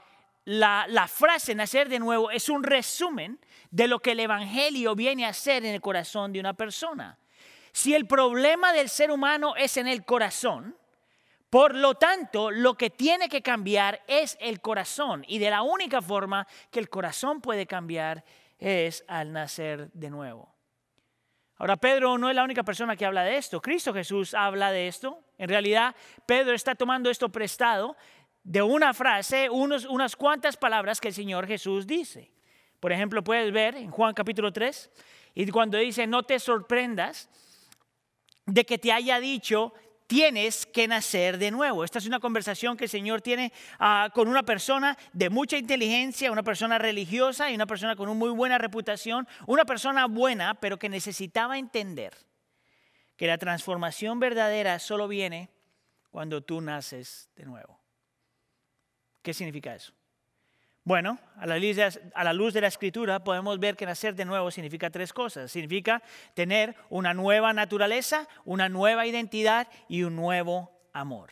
[0.46, 3.38] la, la frase nacer de nuevo es un resumen
[3.70, 7.18] de lo que el Evangelio viene a hacer en el corazón de una persona.
[7.70, 10.74] Si el problema del ser humano es en el corazón,
[11.54, 15.24] Por lo tanto, lo que tiene que cambiar es el corazón.
[15.28, 18.24] Y de la única forma que el corazón puede cambiar
[18.58, 20.52] es al nacer de nuevo.
[21.58, 23.62] Ahora, Pedro no es la única persona que habla de esto.
[23.62, 25.20] Cristo Jesús habla de esto.
[25.38, 25.94] En realidad,
[26.26, 27.96] Pedro está tomando esto prestado
[28.42, 32.32] de una frase, unos, unas cuantas palabras que el Señor Jesús dice.
[32.80, 34.90] Por ejemplo, puedes ver en Juan capítulo 3,
[35.36, 37.30] y cuando dice, no te sorprendas
[38.44, 39.72] de que te haya dicho,
[40.06, 41.84] tienes que nacer de nuevo.
[41.84, 46.32] Esta es una conversación que el Señor tiene ah, con una persona de mucha inteligencia,
[46.32, 50.78] una persona religiosa y una persona con una muy buena reputación, una persona buena, pero
[50.78, 52.14] que necesitaba entender
[53.16, 55.50] que la transformación verdadera solo viene
[56.10, 57.80] cuando tú naces de nuevo.
[59.22, 59.92] ¿Qué significa eso?
[60.86, 64.90] Bueno, a la, luz de, la, la escritura podemos ver que nacer de nuevo significa
[64.90, 65.50] tres cosas.
[65.50, 66.02] Significa
[66.34, 71.30] tener una nueva naturaleza, una nueva identidad y un nuevo amor.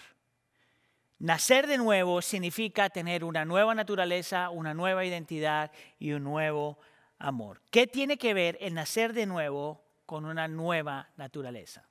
[1.18, 6.78] Nacer de nuevo significa tener una nueva naturaleza, una nueva identidad y un nuevo
[7.18, 7.60] amor.
[7.70, 11.86] ¿Qué tiene que ver el nacer de nuevo con una nueva naturaleza?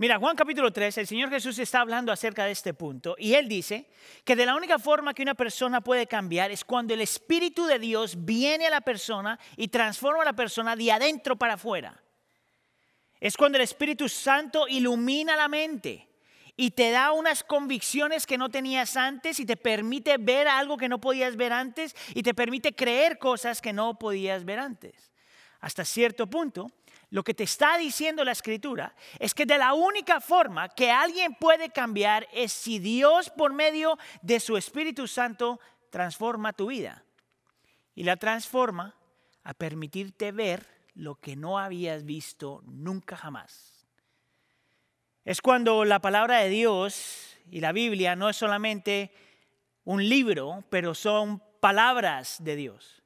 [0.00, 3.50] Mira, Juan capítulo 3, el Señor Jesús está hablando acerca de este punto y Él
[3.50, 3.90] dice
[4.24, 7.78] que de la única forma que una persona puede cambiar es cuando el Espíritu de
[7.78, 12.02] Dios viene a la persona y transforma a la persona de adentro para afuera.
[13.20, 16.08] Es cuando el Espíritu Santo ilumina la mente
[16.56, 20.88] y te da unas convicciones que no tenías antes y te permite ver algo que
[20.88, 25.10] no podías ver antes y te permite creer cosas que no podías ver antes.
[25.60, 26.70] Hasta cierto punto,
[27.10, 31.34] lo que te está diciendo la escritura es que de la única forma que alguien
[31.34, 35.58] puede cambiar es si Dios por medio de su Espíritu Santo
[35.90, 37.04] transforma tu vida.
[37.96, 38.94] Y la transforma
[39.42, 43.86] a permitirte ver lo que no habías visto nunca jamás.
[45.24, 49.12] Es cuando la palabra de Dios y la Biblia no es solamente
[49.84, 52.99] un libro, pero son palabras de Dios.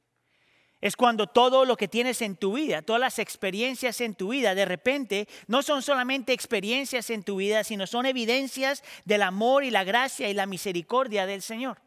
[0.85, 4.55] Es cuando todo lo que tienes en tu vida, todas las experiencias en tu vida,
[4.55, 9.70] de repente no son solamente experiencias en tu vida, sino son evidencias del amor y
[9.70, 11.80] la gracia y la misericordia del Señor.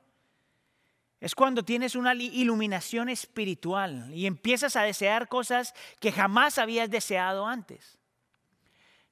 [1.19, 7.45] Es cuando tienes una iluminación espiritual y empiezas a desear cosas que jamás habías deseado
[7.45, 7.99] antes.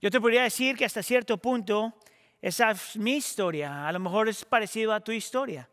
[0.02, 1.94] Yo te podría decir que hasta cierto punto
[2.42, 5.70] esa es mi historia, a lo mejor es parecido a tu historia.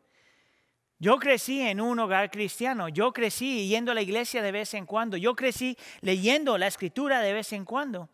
[1.02, 4.86] Yo crecí en un hogar cristiano, yo crecí yendo a la iglesia de vez en
[4.86, 8.08] cuando, yo crecí leyendo la escritura de vez en cuando.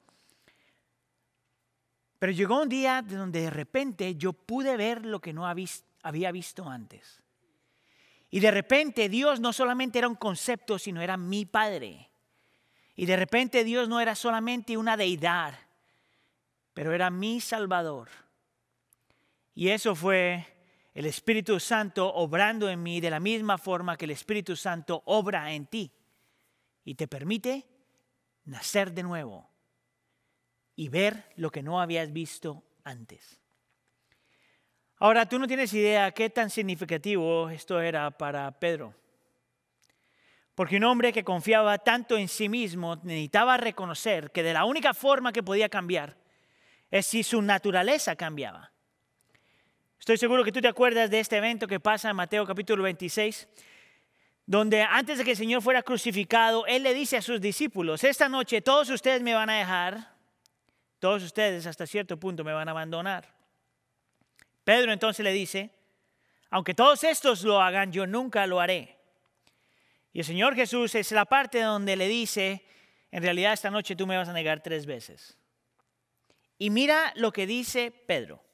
[2.18, 6.66] Pero llegó un día donde de repente yo pude ver lo que no había visto
[6.66, 7.20] antes.
[8.30, 12.08] Y de repente Dios no solamente era un concepto, sino era mi Padre.
[12.96, 15.58] Y de repente Dios no era solamente una deidad,
[16.72, 18.08] pero era mi Salvador.
[19.54, 20.57] Y eso fue
[20.98, 25.52] el Espíritu Santo obrando en mí de la misma forma que el Espíritu Santo obra
[25.52, 25.92] en ti
[26.82, 27.68] y te permite
[28.46, 29.48] nacer de nuevo
[30.74, 33.40] y ver lo que no habías visto antes.
[34.96, 38.92] Ahora, tú no tienes idea qué tan significativo esto era para Pedro.
[40.56, 44.92] Porque un hombre que confiaba tanto en sí mismo necesitaba reconocer que de la única
[44.94, 46.16] forma que podía cambiar
[46.90, 48.72] es si su naturaleza cambiaba.
[49.98, 53.48] Estoy seguro que tú te acuerdas de este evento que pasa en Mateo capítulo 26,
[54.46, 58.28] donde antes de que el Señor fuera crucificado, Él le dice a sus discípulos, esta
[58.28, 60.14] noche todos ustedes me van a dejar,
[60.98, 63.34] todos ustedes hasta cierto punto me van a abandonar.
[64.64, 65.70] Pedro entonces le dice,
[66.50, 68.96] aunque todos estos lo hagan, yo nunca lo haré.
[70.12, 72.64] Y el Señor Jesús es la parte donde le dice,
[73.10, 75.36] en realidad esta noche tú me vas a negar tres veces.
[76.56, 78.47] Y mira lo que dice Pedro.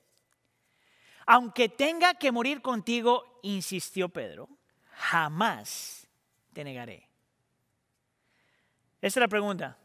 [1.26, 4.48] Aunque tenga que morir contigo, insistió Pedro,
[4.92, 6.06] jamás
[6.52, 7.08] te negaré.
[9.00, 9.76] Esta es la pregunta.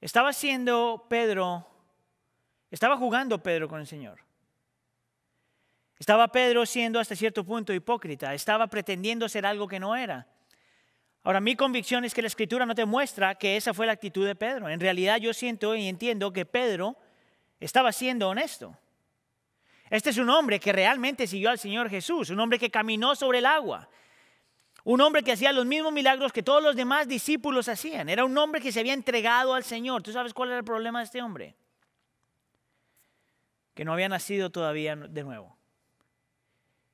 [0.00, 1.66] ¿Estaba haciendo Pedro,
[2.70, 4.20] estaba jugando Pedro con el Señor?
[5.98, 8.32] ¿Estaba Pedro siendo hasta cierto punto hipócrita?
[8.32, 10.28] ¿Estaba pretendiendo ser algo que no era?
[11.24, 14.24] Ahora, mi convicción es que la escritura no te muestra que esa fue la actitud
[14.24, 14.68] de Pedro.
[14.68, 16.96] En realidad yo siento y entiendo que Pedro
[17.58, 18.78] estaba siendo honesto.
[19.90, 23.38] Este es un hombre que realmente siguió al Señor Jesús, un hombre que caminó sobre
[23.38, 23.88] el agua,
[24.84, 28.08] un hombre que hacía los mismos milagros que todos los demás discípulos hacían.
[28.08, 30.02] Era un hombre que se había entregado al Señor.
[30.02, 31.56] ¿Tú sabes cuál era el problema de este hombre?
[33.74, 35.56] Que no había nacido todavía de nuevo.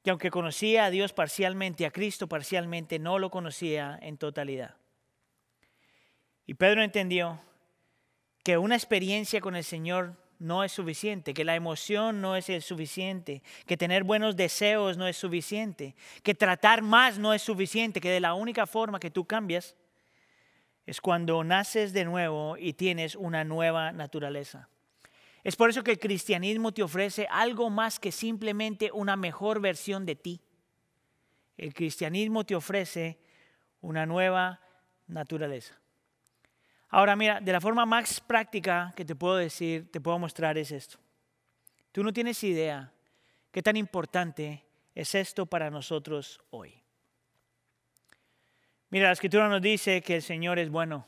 [0.03, 4.77] Que aunque conocía a Dios parcialmente, a Cristo parcialmente, no lo conocía en totalidad.
[6.47, 7.41] Y Pedro entendió
[8.43, 12.63] que una experiencia con el Señor no es suficiente, que la emoción no es el
[12.63, 18.11] suficiente, que tener buenos deseos no es suficiente, que tratar más no es suficiente, que
[18.11, 19.75] de la única forma que tú cambias
[20.87, 24.69] es cuando naces de nuevo y tienes una nueva naturaleza.
[25.43, 30.05] Es por eso que el cristianismo te ofrece algo más que simplemente una mejor versión
[30.05, 30.41] de ti.
[31.57, 33.19] El cristianismo te ofrece
[33.81, 34.61] una nueva
[35.07, 35.79] naturaleza.
[36.95, 40.71] Ahora mira, de la forma más práctica que te puedo decir, te puedo mostrar es
[40.71, 40.97] esto.
[41.91, 42.93] Tú no tienes idea
[43.51, 44.63] qué tan importante
[44.95, 46.73] es esto para nosotros hoy.
[48.91, 51.05] Mira, la escritura nos dice que el Señor es bueno.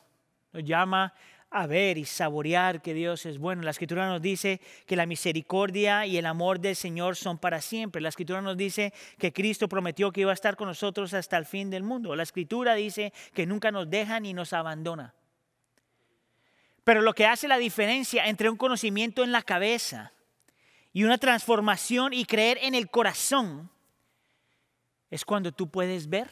[0.53, 1.15] Nos llama
[1.51, 3.63] a ver y saborear que Dios es bueno.
[3.63, 8.03] La escritura nos dice que la misericordia y el amor del Señor son para siempre.
[8.03, 11.47] La escritura nos dice que Cristo prometió que iba a estar con nosotros hasta el
[11.47, 12.17] fin del mundo.
[12.17, 15.15] La escritura dice que nunca nos deja ni nos abandona.
[16.87, 20.13] Pero lo que hace la diferencia entre un conocimiento en la cabeza
[20.93, 23.73] y una transformación y creer en el corazón
[25.11, 26.31] es cuando tú puedes ver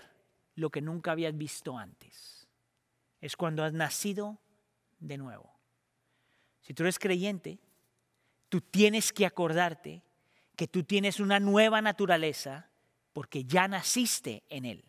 [0.55, 2.46] lo que nunca habías visto antes.
[3.20, 4.38] Es cuando has nacido
[5.00, 5.52] de nuevo.
[6.61, 7.59] Si tú eres creyente,
[8.48, 10.05] tú tienes que acordarte
[10.55, 12.70] que tú tienes una nueva naturaleza
[13.12, 14.84] porque ya naciste en Él.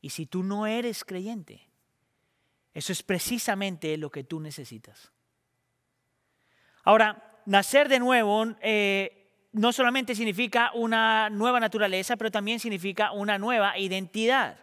[0.00, 1.71] Y si tú no eres creyente,
[2.74, 5.12] eso es precisamente lo que tú necesitas.
[6.84, 13.38] Ahora, nacer de nuevo eh, no solamente significa una nueva naturaleza, pero también significa una
[13.38, 14.58] nueva identidad.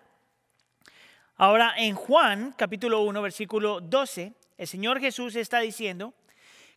[1.37, 6.13] Ahora, en Juan capítulo 1, versículo 12, el Señor Jesús está diciendo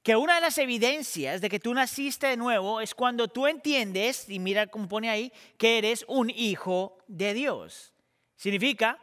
[0.03, 4.29] que una de las evidencias de que tú naciste de nuevo es cuando tú entiendes,
[4.29, 7.93] y mira cómo pone ahí, que eres un hijo de Dios.
[8.37, 8.99] Significa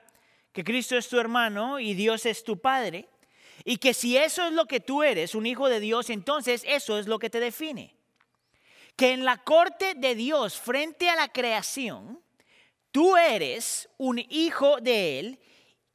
[0.52, 3.08] que Cristo es tu hermano y Dios es tu Padre,
[3.64, 6.98] y que si eso es lo que tú eres, un hijo de Dios, entonces eso
[6.98, 7.96] es lo que te define.
[8.96, 12.22] Que en la corte de Dios, frente a la creación,
[12.92, 15.40] tú eres un hijo de Él,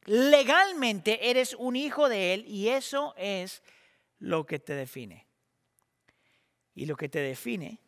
[0.05, 3.63] legalmente eres un hijo de Él, y eso es
[4.19, 5.27] lo que te define.
[6.75, 7.81] Y lo que te define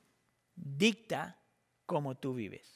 [0.54, 1.38] dicta
[1.86, 2.75] cómo tú vives.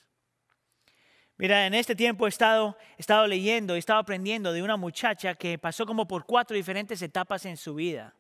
[1.41, 5.34] Mira, en este tiempo he estado, he estado leyendo, he estado aprendiendo de una muchacha
[5.34, 8.14] que pasó como por cuatro diferentes etapas en su vida.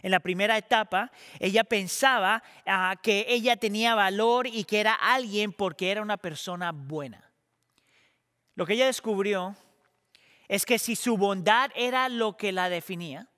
[0.00, 5.52] En la primera etapa, ella pensaba ah, que ella tenía valor y que era alguien
[5.52, 7.30] porque era una persona buena.
[8.54, 9.54] Lo que ella descubrió
[10.48, 13.28] es que si su bondad era lo que la definía,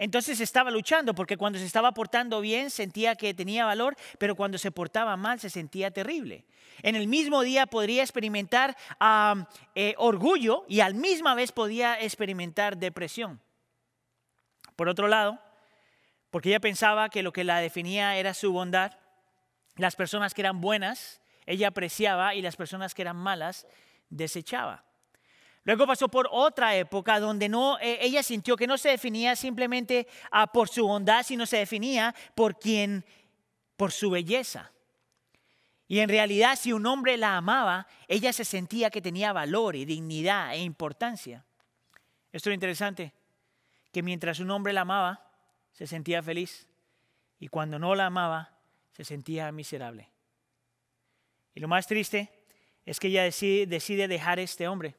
[0.00, 4.56] entonces estaba luchando porque cuando se estaba portando bien sentía que tenía valor, pero cuando
[4.56, 6.46] se portaba mal se sentía terrible.
[6.82, 8.74] En el mismo día podría experimentar
[9.74, 13.42] eh, orgullo y al misma vez podía experimentar depresión.
[14.74, 15.38] Por otro lado,
[16.30, 18.92] porque ella pensaba que lo que la definía era su bondad,
[19.76, 23.66] las personas que eran buenas ella apreciaba y las personas que eran malas
[24.08, 24.84] desechaba.
[25.64, 30.06] Luego pasó por otra época donde no, eh, ella sintió que no se definía simplemente
[30.30, 33.04] ah, por su bondad, sino se definía por quien,
[33.76, 34.72] por su belleza.
[35.86, 39.84] Y en realidad, si un hombre la amaba, ella se sentía que tenía valor y
[39.84, 41.44] dignidad e importancia.
[42.32, 43.12] Esto es interesante,
[43.92, 45.26] que mientras un hombre la amaba,
[45.72, 46.68] se sentía feliz.
[47.38, 48.56] Y cuando no la amaba,
[48.92, 50.08] se sentía miserable.
[51.54, 52.30] Y lo más triste
[52.86, 54.94] es que ella decide, decide dejar este hombre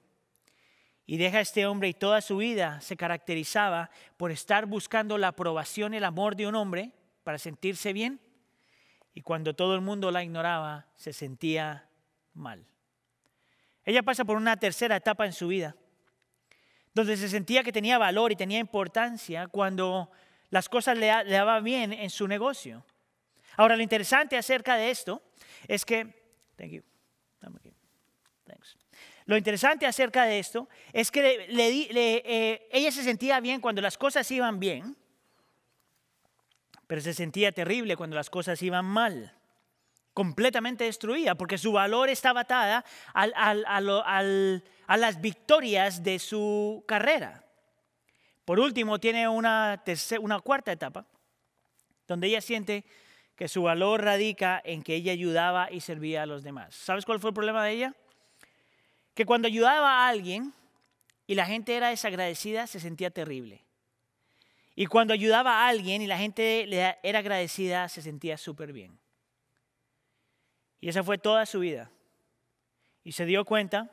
[1.12, 5.28] y deja a este hombre y toda su vida se caracterizaba por estar buscando la
[5.28, 6.94] aprobación y el amor de un hombre
[7.26, 8.22] para sentirse bien.
[9.14, 11.90] Y cuando todo el mundo la ignoraba, se sentía
[12.34, 12.66] mal.
[13.84, 15.76] Ella pasa por una tercera etapa en su vida,
[16.94, 20.10] donde se sentía que tenía valor y tenía importancia cuando
[20.50, 22.86] las cosas le, daban bien en su negocio.
[23.58, 25.22] Ahora, lo interesante acerca de esto
[25.68, 26.22] es que...
[29.32, 34.30] Lo interesante acerca de esto es que eh, ella se sentía bien cuando las cosas
[34.30, 34.98] iban bien,
[36.86, 39.34] pero se sentía terrible cuando las cosas iban mal,
[40.14, 47.46] completamente destruida, porque su valor estaba atada a las victorias de su carrera.
[48.44, 49.82] Por último, tiene una,
[50.20, 51.06] una cuarta etapa,
[52.06, 52.84] donde ella siente
[53.38, 56.76] que su valor radica en que ella ayudaba y servía a los demás.
[56.76, 57.96] ¿Sabes cuál fue el problema de ella?
[59.14, 60.54] Que cuando ayudaba a alguien
[61.28, 63.64] y la gente era desagradecida, se sentía terrible.
[64.76, 66.64] Y cuando ayudaba a alguien y la gente
[67.04, 68.98] era agradecida, se sentía súper bien.
[70.80, 71.92] Y esa fue toda su vida.
[73.04, 73.92] Y se dio cuenta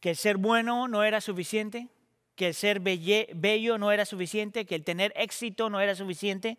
[0.00, 1.88] que el ser bueno no era suficiente,
[2.34, 6.56] que el ser bello no era suficiente, que el tener éxito no era suficiente,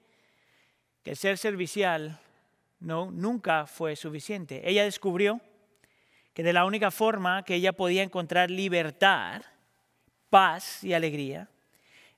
[1.04, 2.20] que el ser servicial
[2.80, 4.62] no, nunca fue suficiente.
[4.70, 5.42] Ella descubrió
[6.34, 9.42] que de la única forma que ella podía encontrar libertad,
[10.30, 11.50] paz y alegría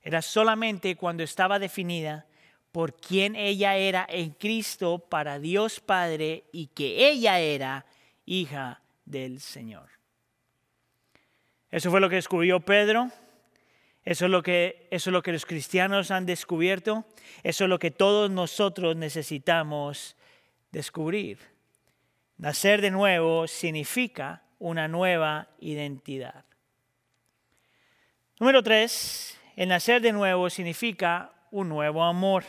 [0.02, 2.26] era solamente cuando estaba definida
[2.70, 7.86] por quién ella era en Cristo para Dios Padre y que ella era
[8.26, 9.88] hija del Señor.
[11.70, 13.10] Eso fue lo que descubrió Pedro.
[14.04, 17.06] Eso es, lo que, eso es lo que los cristianos han descubierto.
[17.42, 20.16] Eso es lo que todos nosotros necesitamos
[20.70, 21.53] descubrir.
[22.36, 26.44] Nacer de nuevo significa una nueva identidad.
[28.40, 32.44] Número tres, el nacer de nuevo significa un nuevo amor.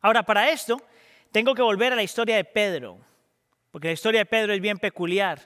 [0.00, 0.80] Ahora, para esto,
[1.32, 2.98] tengo que volver a la historia de Pedro,
[3.72, 5.40] porque la historia de Pedro es bien peculiar.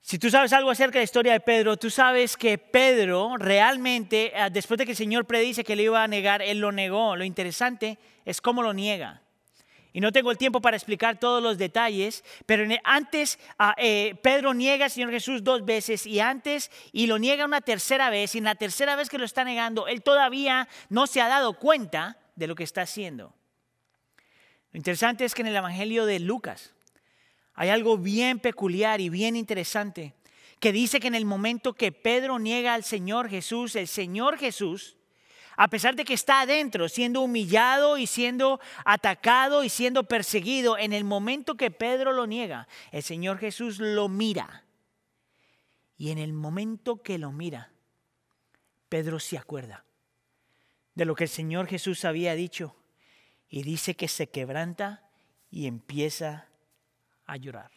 [0.00, 4.32] Si tú sabes algo acerca de la historia de Pedro, tú sabes que Pedro realmente,
[4.34, 7.16] ah, después de que el Señor predice que le iba a negar, él lo negó.
[7.16, 9.20] Lo interesante es cómo lo niega.
[9.92, 14.54] Y no tengo el tiempo para explicar todos los detalles, pero antes ah, eh, Pedro
[14.54, 18.38] niega al Señor Jesús dos veces y antes y lo niega una tercera vez y
[18.38, 22.18] en la tercera vez que lo está negando, él todavía no se ha dado cuenta
[22.36, 23.34] de lo que está haciendo.
[24.72, 26.72] Lo interesante es que en el Evangelio de Lucas
[27.54, 30.14] hay algo bien peculiar y bien interesante
[30.60, 34.96] que dice que en el momento que Pedro niega al Señor Jesús, el Señor Jesús
[35.62, 40.94] a pesar de que está adentro, siendo humillado y siendo atacado y siendo perseguido, en
[40.94, 44.64] el momento que Pedro lo niega, el Señor Jesús lo mira.
[45.98, 47.70] Y en el momento que lo mira,
[48.88, 49.84] Pedro se acuerda
[50.94, 52.74] de lo que el Señor Jesús había dicho
[53.50, 55.10] y dice que se quebranta
[55.50, 56.48] y empieza
[57.26, 57.70] a llorar.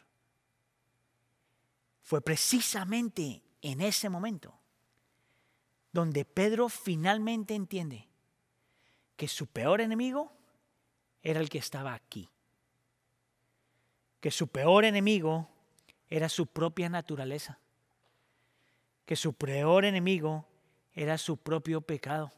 [2.01, 4.57] Fue precisamente en ese momento
[5.93, 8.07] donde Pedro finalmente entiende
[9.15, 10.33] que su peor enemigo
[11.21, 12.29] era el que estaba aquí.
[14.19, 15.47] Que su peor enemigo
[16.09, 17.59] era su propia naturaleza.
[19.05, 20.45] Que su peor enemigo
[20.93, 22.31] era su propio pecado.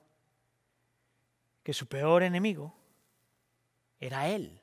[1.64, 2.76] Que su peor enemigo
[4.00, 4.60] era él.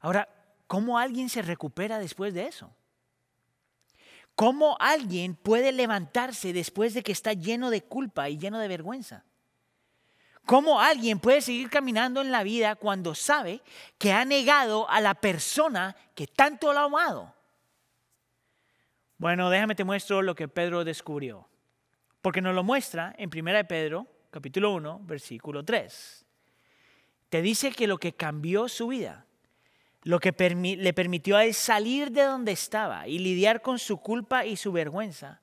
[0.00, 0.28] Ahora,
[0.66, 2.74] ¿cómo alguien se recupera después de eso?
[4.34, 9.24] ¿Cómo alguien puede levantarse después de que está lleno de culpa y lleno de vergüenza?
[10.46, 13.60] ¿Cómo alguien puede seguir caminando en la vida cuando sabe
[13.98, 17.34] que ha negado a la persona que tanto lo ha amado?
[19.18, 21.48] Bueno, déjame te muestro lo que Pedro descubrió.
[22.20, 26.24] Porque nos lo muestra en 1 Pedro, capítulo 1, versículo 3.
[27.28, 29.26] Te dice que lo que cambió su vida
[30.04, 34.44] lo que le permitió a él salir de donde estaba y lidiar con su culpa
[34.44, 35.40] y su vergüenza,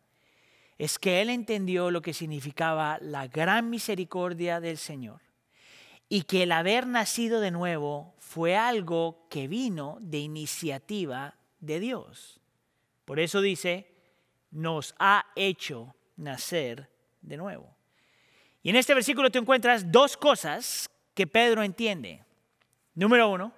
[0.78, 5.22] es que él entendió lo que significaba la gran misericordia del Señor
[6.08, 12.40] y que el haber nacido de nuevo fue algo que vino de iniciativa de Dios.
[13.06, 13.94] Por eso dice,
[14.52, 16.90] nos ha hecho nacer
[17.22, 17.76] de nuevo.
[18.64, 22.24] Y en este versículo te encuentras dos cosas que Pedro entiende.
[22.96, 23.54] Número uno,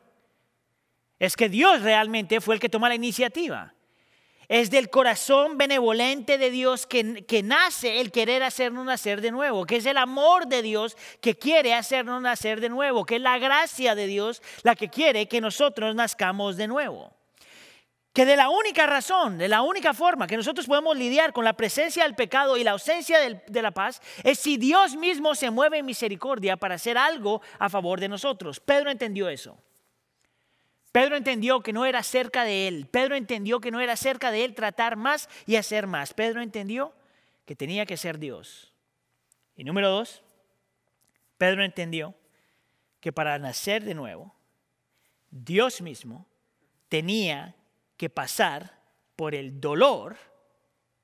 [1.22, 3.76] es que Dios realmente fue el que toma la iniciativa.
[4.48, 9.68] Es del corazón benevolente de Dios que, que, nace el querer hacernos nacer de nuevo,
[9.68, 13.38] que es el amor de Dios que quiere hacernos nacer de nuevo, que es la
[13.38, 17.14] gracia de Dios la que quiere que nosotros nazcamos de nuevo.
[18.14, 21.54] Que de la única razón, de la única forma que nosotros podemos lidiar con la
[21.54, 25.78] presencia del pecado y la ausencia de la paz es si Dios mismo se mueve
[25.78, 28.60] en misericordia para hacer algo a favor de nosotros.
[28.60, 29.56] Pedro entendió eso.
[30.92, 32.88] Pedro entendió que no era cerca de él.
[32.88, 36.14] Pedro entendió que no era cerca de él tratar más y hacer más.
[36.14, 36.94] Pedro entendió
[37.46, 38.74] que tenía que ser Dios.
[39.56, 40.22] Y número dos,
[41.38, 42.14] Pedro entendió
[43.00, 44.36] que para nacer de nuevo,
[45.30, 46.28] Dios mismo
[46.90, 47.56] tenía
[47.96, 48.80] que pasar
[49.16, 50.18] por el dolor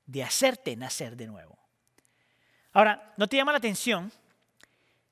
[0.06, 1.58] de hacerte nacer de nuevo.
[2.72, 4.12] Ahora, ¿no te llama la atención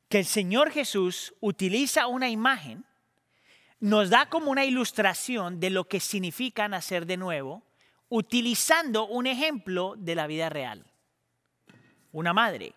[0.09, 2.85] que el Señor Jesús utiliza una imagen
[3.81, 7.63] nos da como una ilustración de lo que significa nacer de nuevo,
[8.09, 10.85] utilizando un ejemplo de la vida real.
[12.13, 12.73] Una madre.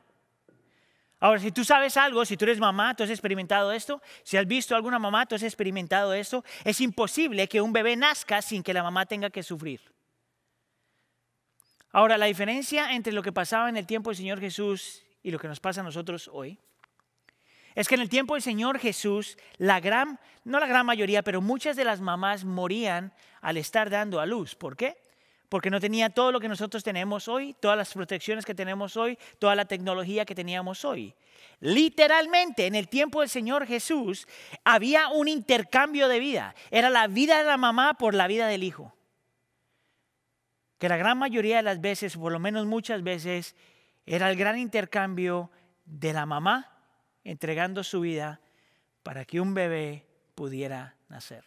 [1.22, 4.48] Ahora, si tú sabes algo, si tú eres mamá, tú has experimentado esto, si has
[4.48, 8.74] visto alguna mamá, tú has experimentado esto, es imposible que un bebé nazca sin que
[8.74, 9.82] la mamá tenga que sufrir.
[11.92, 15.40] Ahora, la diferencia entre lo que pasaba en el tiempo del Señor Jesús y lo
[15.40, 16.60] que nos pasa a nosotros hoy
[17.76, 21.42] es que en el tiempo del Señor Jesús, la gran, no la gran mayoría, pero
[21.42, 24.56] muchas de las mamás morían al estar dando a luz.
[24.56, 24.98] ¿Por qué?
[25.50, 29.18] porque no tenía todo lo que nosotros tenemos hoy, todas las protecciones que tenemos hoy,
[29.40, 31.16] toda la tecnología que teníamos hoy.
[31.60, 34.28] Literalmente, en el tiempo del Señor Jesús,
[34.64, 36.56] había un intercambio de vida.
[36.70, 38.94] Era la vida de la mamá por la vida del hijo.
[40.78, 43.56] Que la gran mayoría de las veces, por lo menos muchas veces,
[44.06, 45.52] era el gran intercambio
[45.86, 46.79] de la mamá
[47.24, 48.40] entregando su vida
[49.04, 50.06] para que un bebé
[50.36, 51.44] pudiera nacer.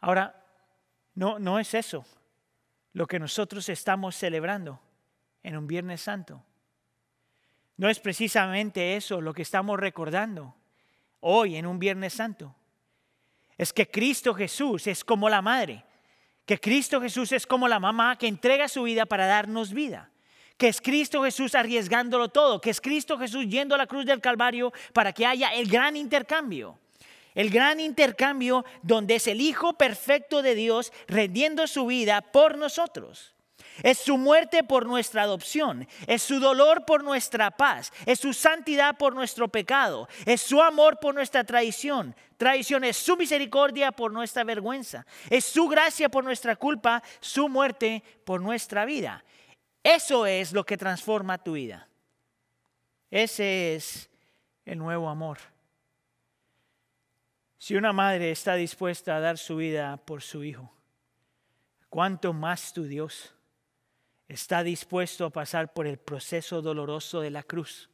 [0.00, 0.44] Ahora,
[1.14, 2.06] no, no es eso
[2.92, 4.80] lo que nosotros estamos celebrando
[5.42, 6.42] en un Viernes Santo.
[7.76, 10.54] No es precisamente eso lo que estamos recordando
[11.20, 12.54] hoy en un Viernes Santo.
[13.58, 15.84] Es que Cristo Jesús es como la madre,
[16.44, 20.10] que Cristo Jesús es como la mamá que entrega su vida para darnos vida,
[20.56, 24.20] que es Cristo Jesús arriesgándolo todo, que es Cristo Jesús yendo a la cruz del
[24.20, 26.78] Calvario para que haya el gran intercambio.
[27.34, 33.34] El gran intercambio donde es el Hijo perfecto de Dios rendiendo su vida por nosotros.
[33.82, 38.96] Es su muerte por nuestra adopción, es su dolor por nuestra paz, es su santidad
[38.96, 42.16] por nuestro pecado, es su amor por nuestra traición.
[42.38, 48.02] Traición es su misericordia por nuestra vergüenza, es su gracia por nuestra culpa, su muerte
[48.24, 49.24] por nuestra vida.
[49.86, 51.86] Eso es lo que transforma tu vida.
[53.10, 54.10] Ese es
[54.64, 55.38] el nuevo amor.
[57.58, 60.72] Si una madre está dispuesta a dar su vida por su hijo,
[61.88, 63.36] ¿cuánto más tu Dios?
[64.28, 67.88] está dispuesto a pasar por el proceso doloroso de la cruz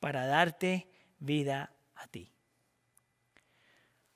[0.00, 0.86] para darte
[1.18, 2.30] vida a ti.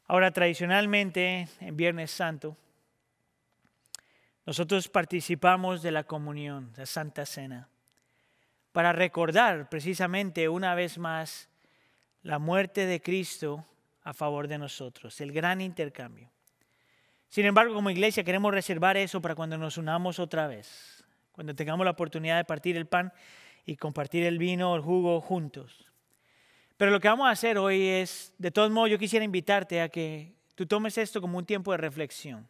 [0.06, 2.56] Ahora, tradicionalmente, en Viernes Santo,
[4.50, 7.68] nosotros participamos de la comunión, la Santa Cena,
[8.72, 11.48] para recordar precisamente una vez más
[12.24, 13.64] la muerte de Cristo
[14.02, 16.32] a favor de nosotros, el gran intercambio.
[17.28, 21.84] Sin embargo, como iglesia queremos reservar eso para cuando nos unamos otra vez cuando tengamos
[21.84, 23.12] la oportunidad de partir el pan
[23.64, 25.86] y compartir el vino o el jugo juntos.
[26.76, 29.88] Pero lo que vamos a hacer hoy es, de todos modos, yo quisiera invitarte a
[29.88, 32.49] que tú tomes esto como un tiempo de reflexión.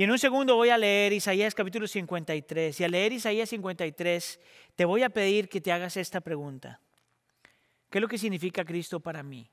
[0.00, 2.80] Y en un segundo voy a leer Isaías capítulo 53.
[2.80, 4.40] Y al leer Isaías 53,
[4.74, 6.80] te voy a pedir que te hagas esta pregunta.
[7.90, 9.50] ¿Qué es lo que significa Cristo para mí?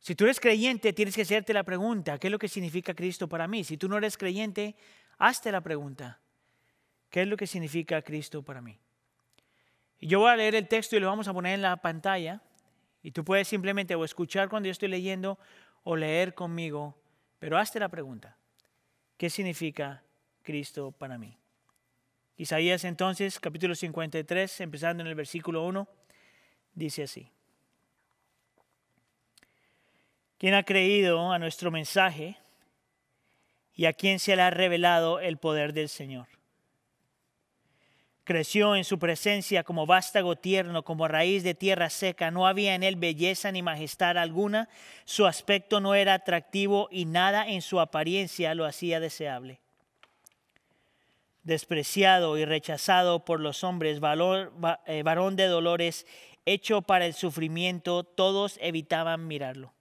[0.00, 3.26] Si tú eres creyente, tienes que hacerte la pregunta, ¿qué es lo que significa Cristo
[3.26, 3.64] para mí?
[3.64, 4.76] Si tú no eres creyente,
[5.16, 6.20] hazte la pregunta,
[7.08, 8.78] ¿Qué es lo que significa Cristo para mí?
[9.98, 12.42] Y yo voy a leer el texto y lo vamos a poner en la pantalla.
[13.02, 15.38] Y tú puedes simplemente o escuchar cuando yo estoy leyendo
[15.84, 17.00] o leer conmigo.
[17.38, 18.36] Pero hazte la pregunta.
[19.16, 20.02] ¿Qué significa
[20.42, 21.36] Cristo para mí?
[22.36, 25.86] Isaías entonces, capítulo 53, empezando en el versículo 1,
[26.74, 27.30] dice así.
[30.38, 32.36] ¿Quién ha creído a nuestro mensaje
[33.72, 36.26] y a quién se le ha revelado el poder del Señor?
[38.24, 42.30] Creció en su presencia como vástago tierno, como raíz de tierra seca.
[42.30, 44.70] No había en él belleza ni majestad alguna.
[45.04, 49.60] Su aspecto no era atractivo y nada en su apariencia lo hacía deseable.
[51.42, 54.00] Despreciado y rechazado por los hombres,
[54.86, 56.06] eh, varón de dolores,
[56.46, 59.74] hecho para el sufrimiento, todos evitaban mirarlo.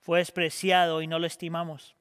[0.00, 1.95] Fue despreciado y no lo estimamos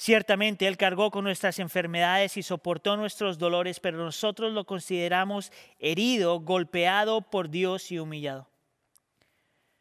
[0.00, 6.38] Ciertamente Él cargó con nuestras enfermedades y soportó nuestros dolores, pero nosotros lo consideramos herido,
[6.38, 8.48] golpeado por Dios y humillado.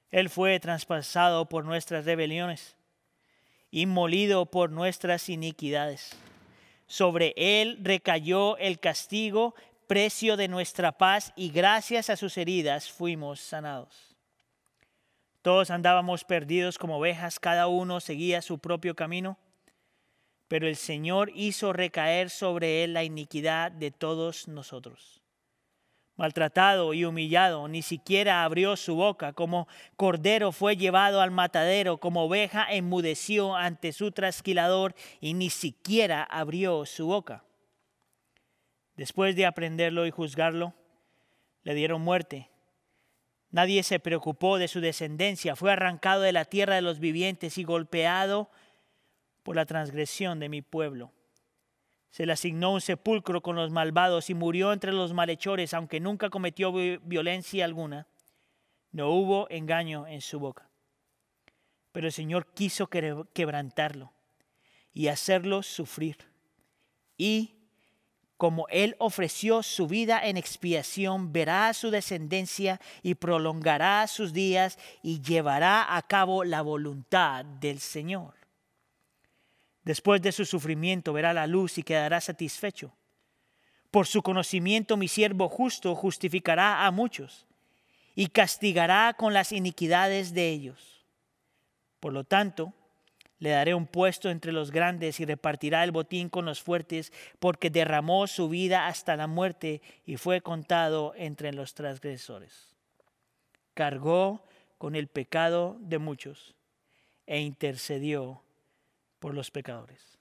[0.09, 2.77] Él fue traspasado por nuestras rebeliones
[3.69, 6.15] y molido por nuestras iniquidades.
[6.87, 9.53] Sobre Él recayó el castigo,
[9.85, 14.15] precio de nuestra paz, y gracias a sus heridas fuimos sanados.
[15.43, 19.37] Todos andábamos perdidos como ovejas, cada uno seguía su propio camino
[20.47, 25.21] pero el Señor hizo recaer sobre él la iniquidad de todos nosotros.
[26.15, 29.67] Maltratado y humillado, ni siquiera abrió su boca, como
[29.97, 36.87] cordero fue llevado al matadero, como oveja enmudeció ante su trasquilador y ni siquiera abrió
[36.87, 37.43] su boca.
[38.95, 40.73] Después de aprenderlo y juzgarlo,
[41.61, 42.49] le dieron muerte.
[43.51, 47.63] Nadie se preocupó de su descendencia, fue arrancado de la tierra de los vivientes y
[47.63, 48.49] golpeado
[49.47, 51.13] por la transgresión de mi pueblo.
[52.09, 56.29] Se le asignó un sepulcro con los malvados y murió entre los malhechores, aunque nunca
[56.29, 58.07] cometió violencia alguna.
[58.91, 60.67] No hubo engaño en su boca.
[61.93, 64.11] Pero el Señor quiso quebrantarlo
[64.91, 66.17] y hacerlo sufrir.
[67.15, 67.55] Y
[68.35, 75.21] como Él ofreció su vida en expiación, verá su descendencia y prolongará sus días y
[75.21, 78.46] llevará a cabo la voluntad del Señor.
[79.87, 82.91] Después de su sufrimiento verá la luz y quedará satisfecho.
[83.89, 87.47] Por su conocimiento mi siervo justo justificará a muchos
[88.13, 91.05] y castigará con las iniquidades de ellos.
[92.01, 92.73] Por lo tanto,
[93.39, 97.69] le daré un puesto entre los grandes y repartirá el botín con los fuertes, porque
[97.69, 102.75] derramó su vida hasta la muerte y fue contado entre los transgresores.
[103.73, 104.43] Cargó
[104.77, 106.55] con el pecado de muchos
[107.25, 108.43] e intercedió
[109.19, 110.17] por los pecadores.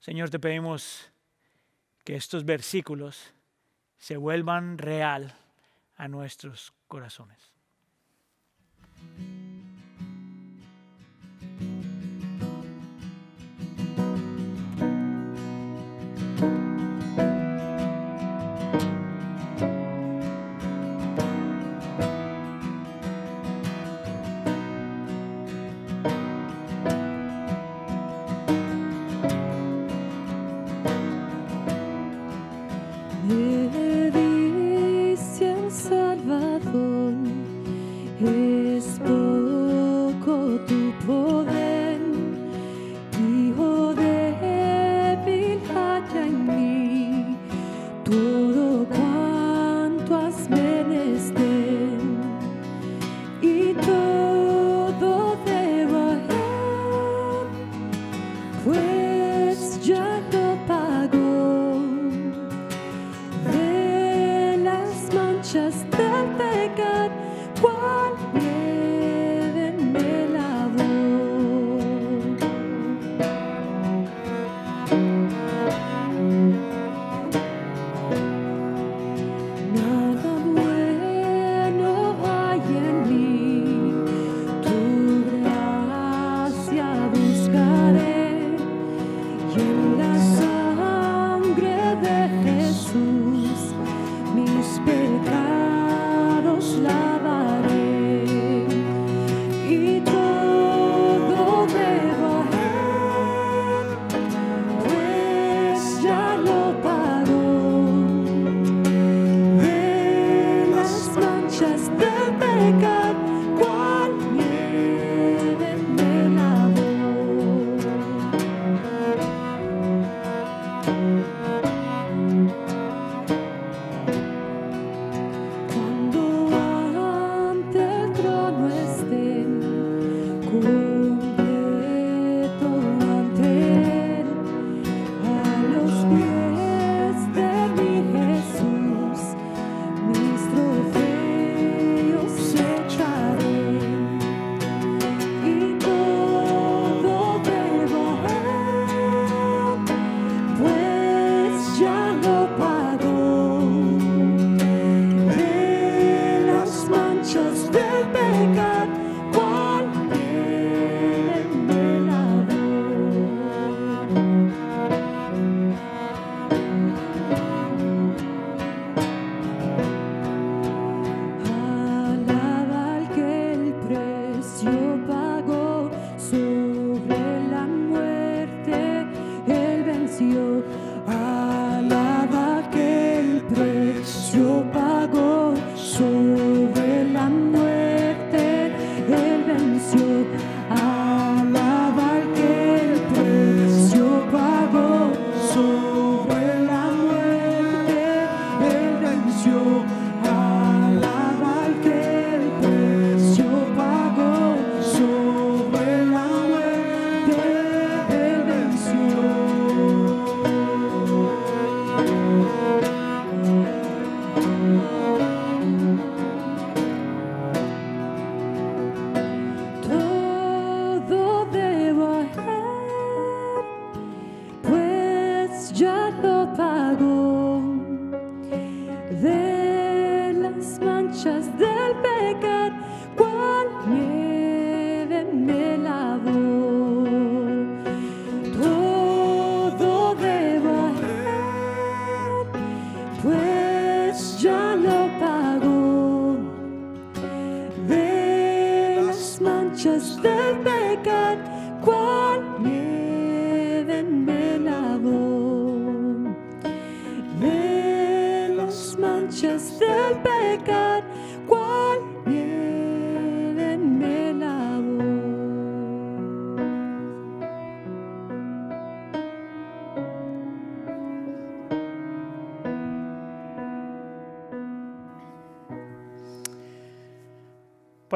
[0.00, 1.10] Señor, te pedimos
[2.04, 3.32] que estos versículos
[3.98, 5.34] se vuelvan real
[5.96, 7.52] a nuestros corazones.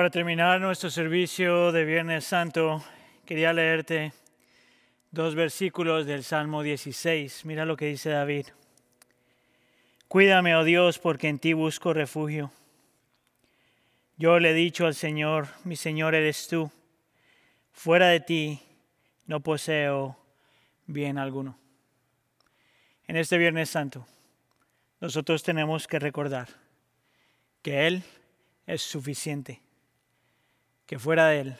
[0.07, 2.81] Para terminar nuestro servicio de Viernes Santo,
[3.25, 4.13] quería leerte
[5.11, 7.45] dos versículos del Salmo 16.
[7.45, 8.47] Mira lo que dice David.
[10.07, 12.53] Cuídame, oh Dios, porque en ti busco refugio.
[14.17, 16.71] Yo le he dicho al Señor, mi Señor eres tú.
[17.73, 18.61] Fuera de ti
[19.27, 20.17] no poseo
[20.87, 21.59] bien alguno.
[23.09, 24.07] En este Viernes Santo,
[25.01, 26.47] nosotros tenemos que recordar
[27.61, 28.05] que Él
[28.69, 29.66] es suficiente,
[30.87, 31.57] que fuera de Él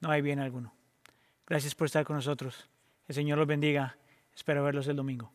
[0.00, 0.74] no hay bien alguno.
[1.46, 2.68] Gracias por estar con nosotros.
[3.06, 3.96] El Señor los bendiga.
[4.34, 5.32] Espero verlos el domingo.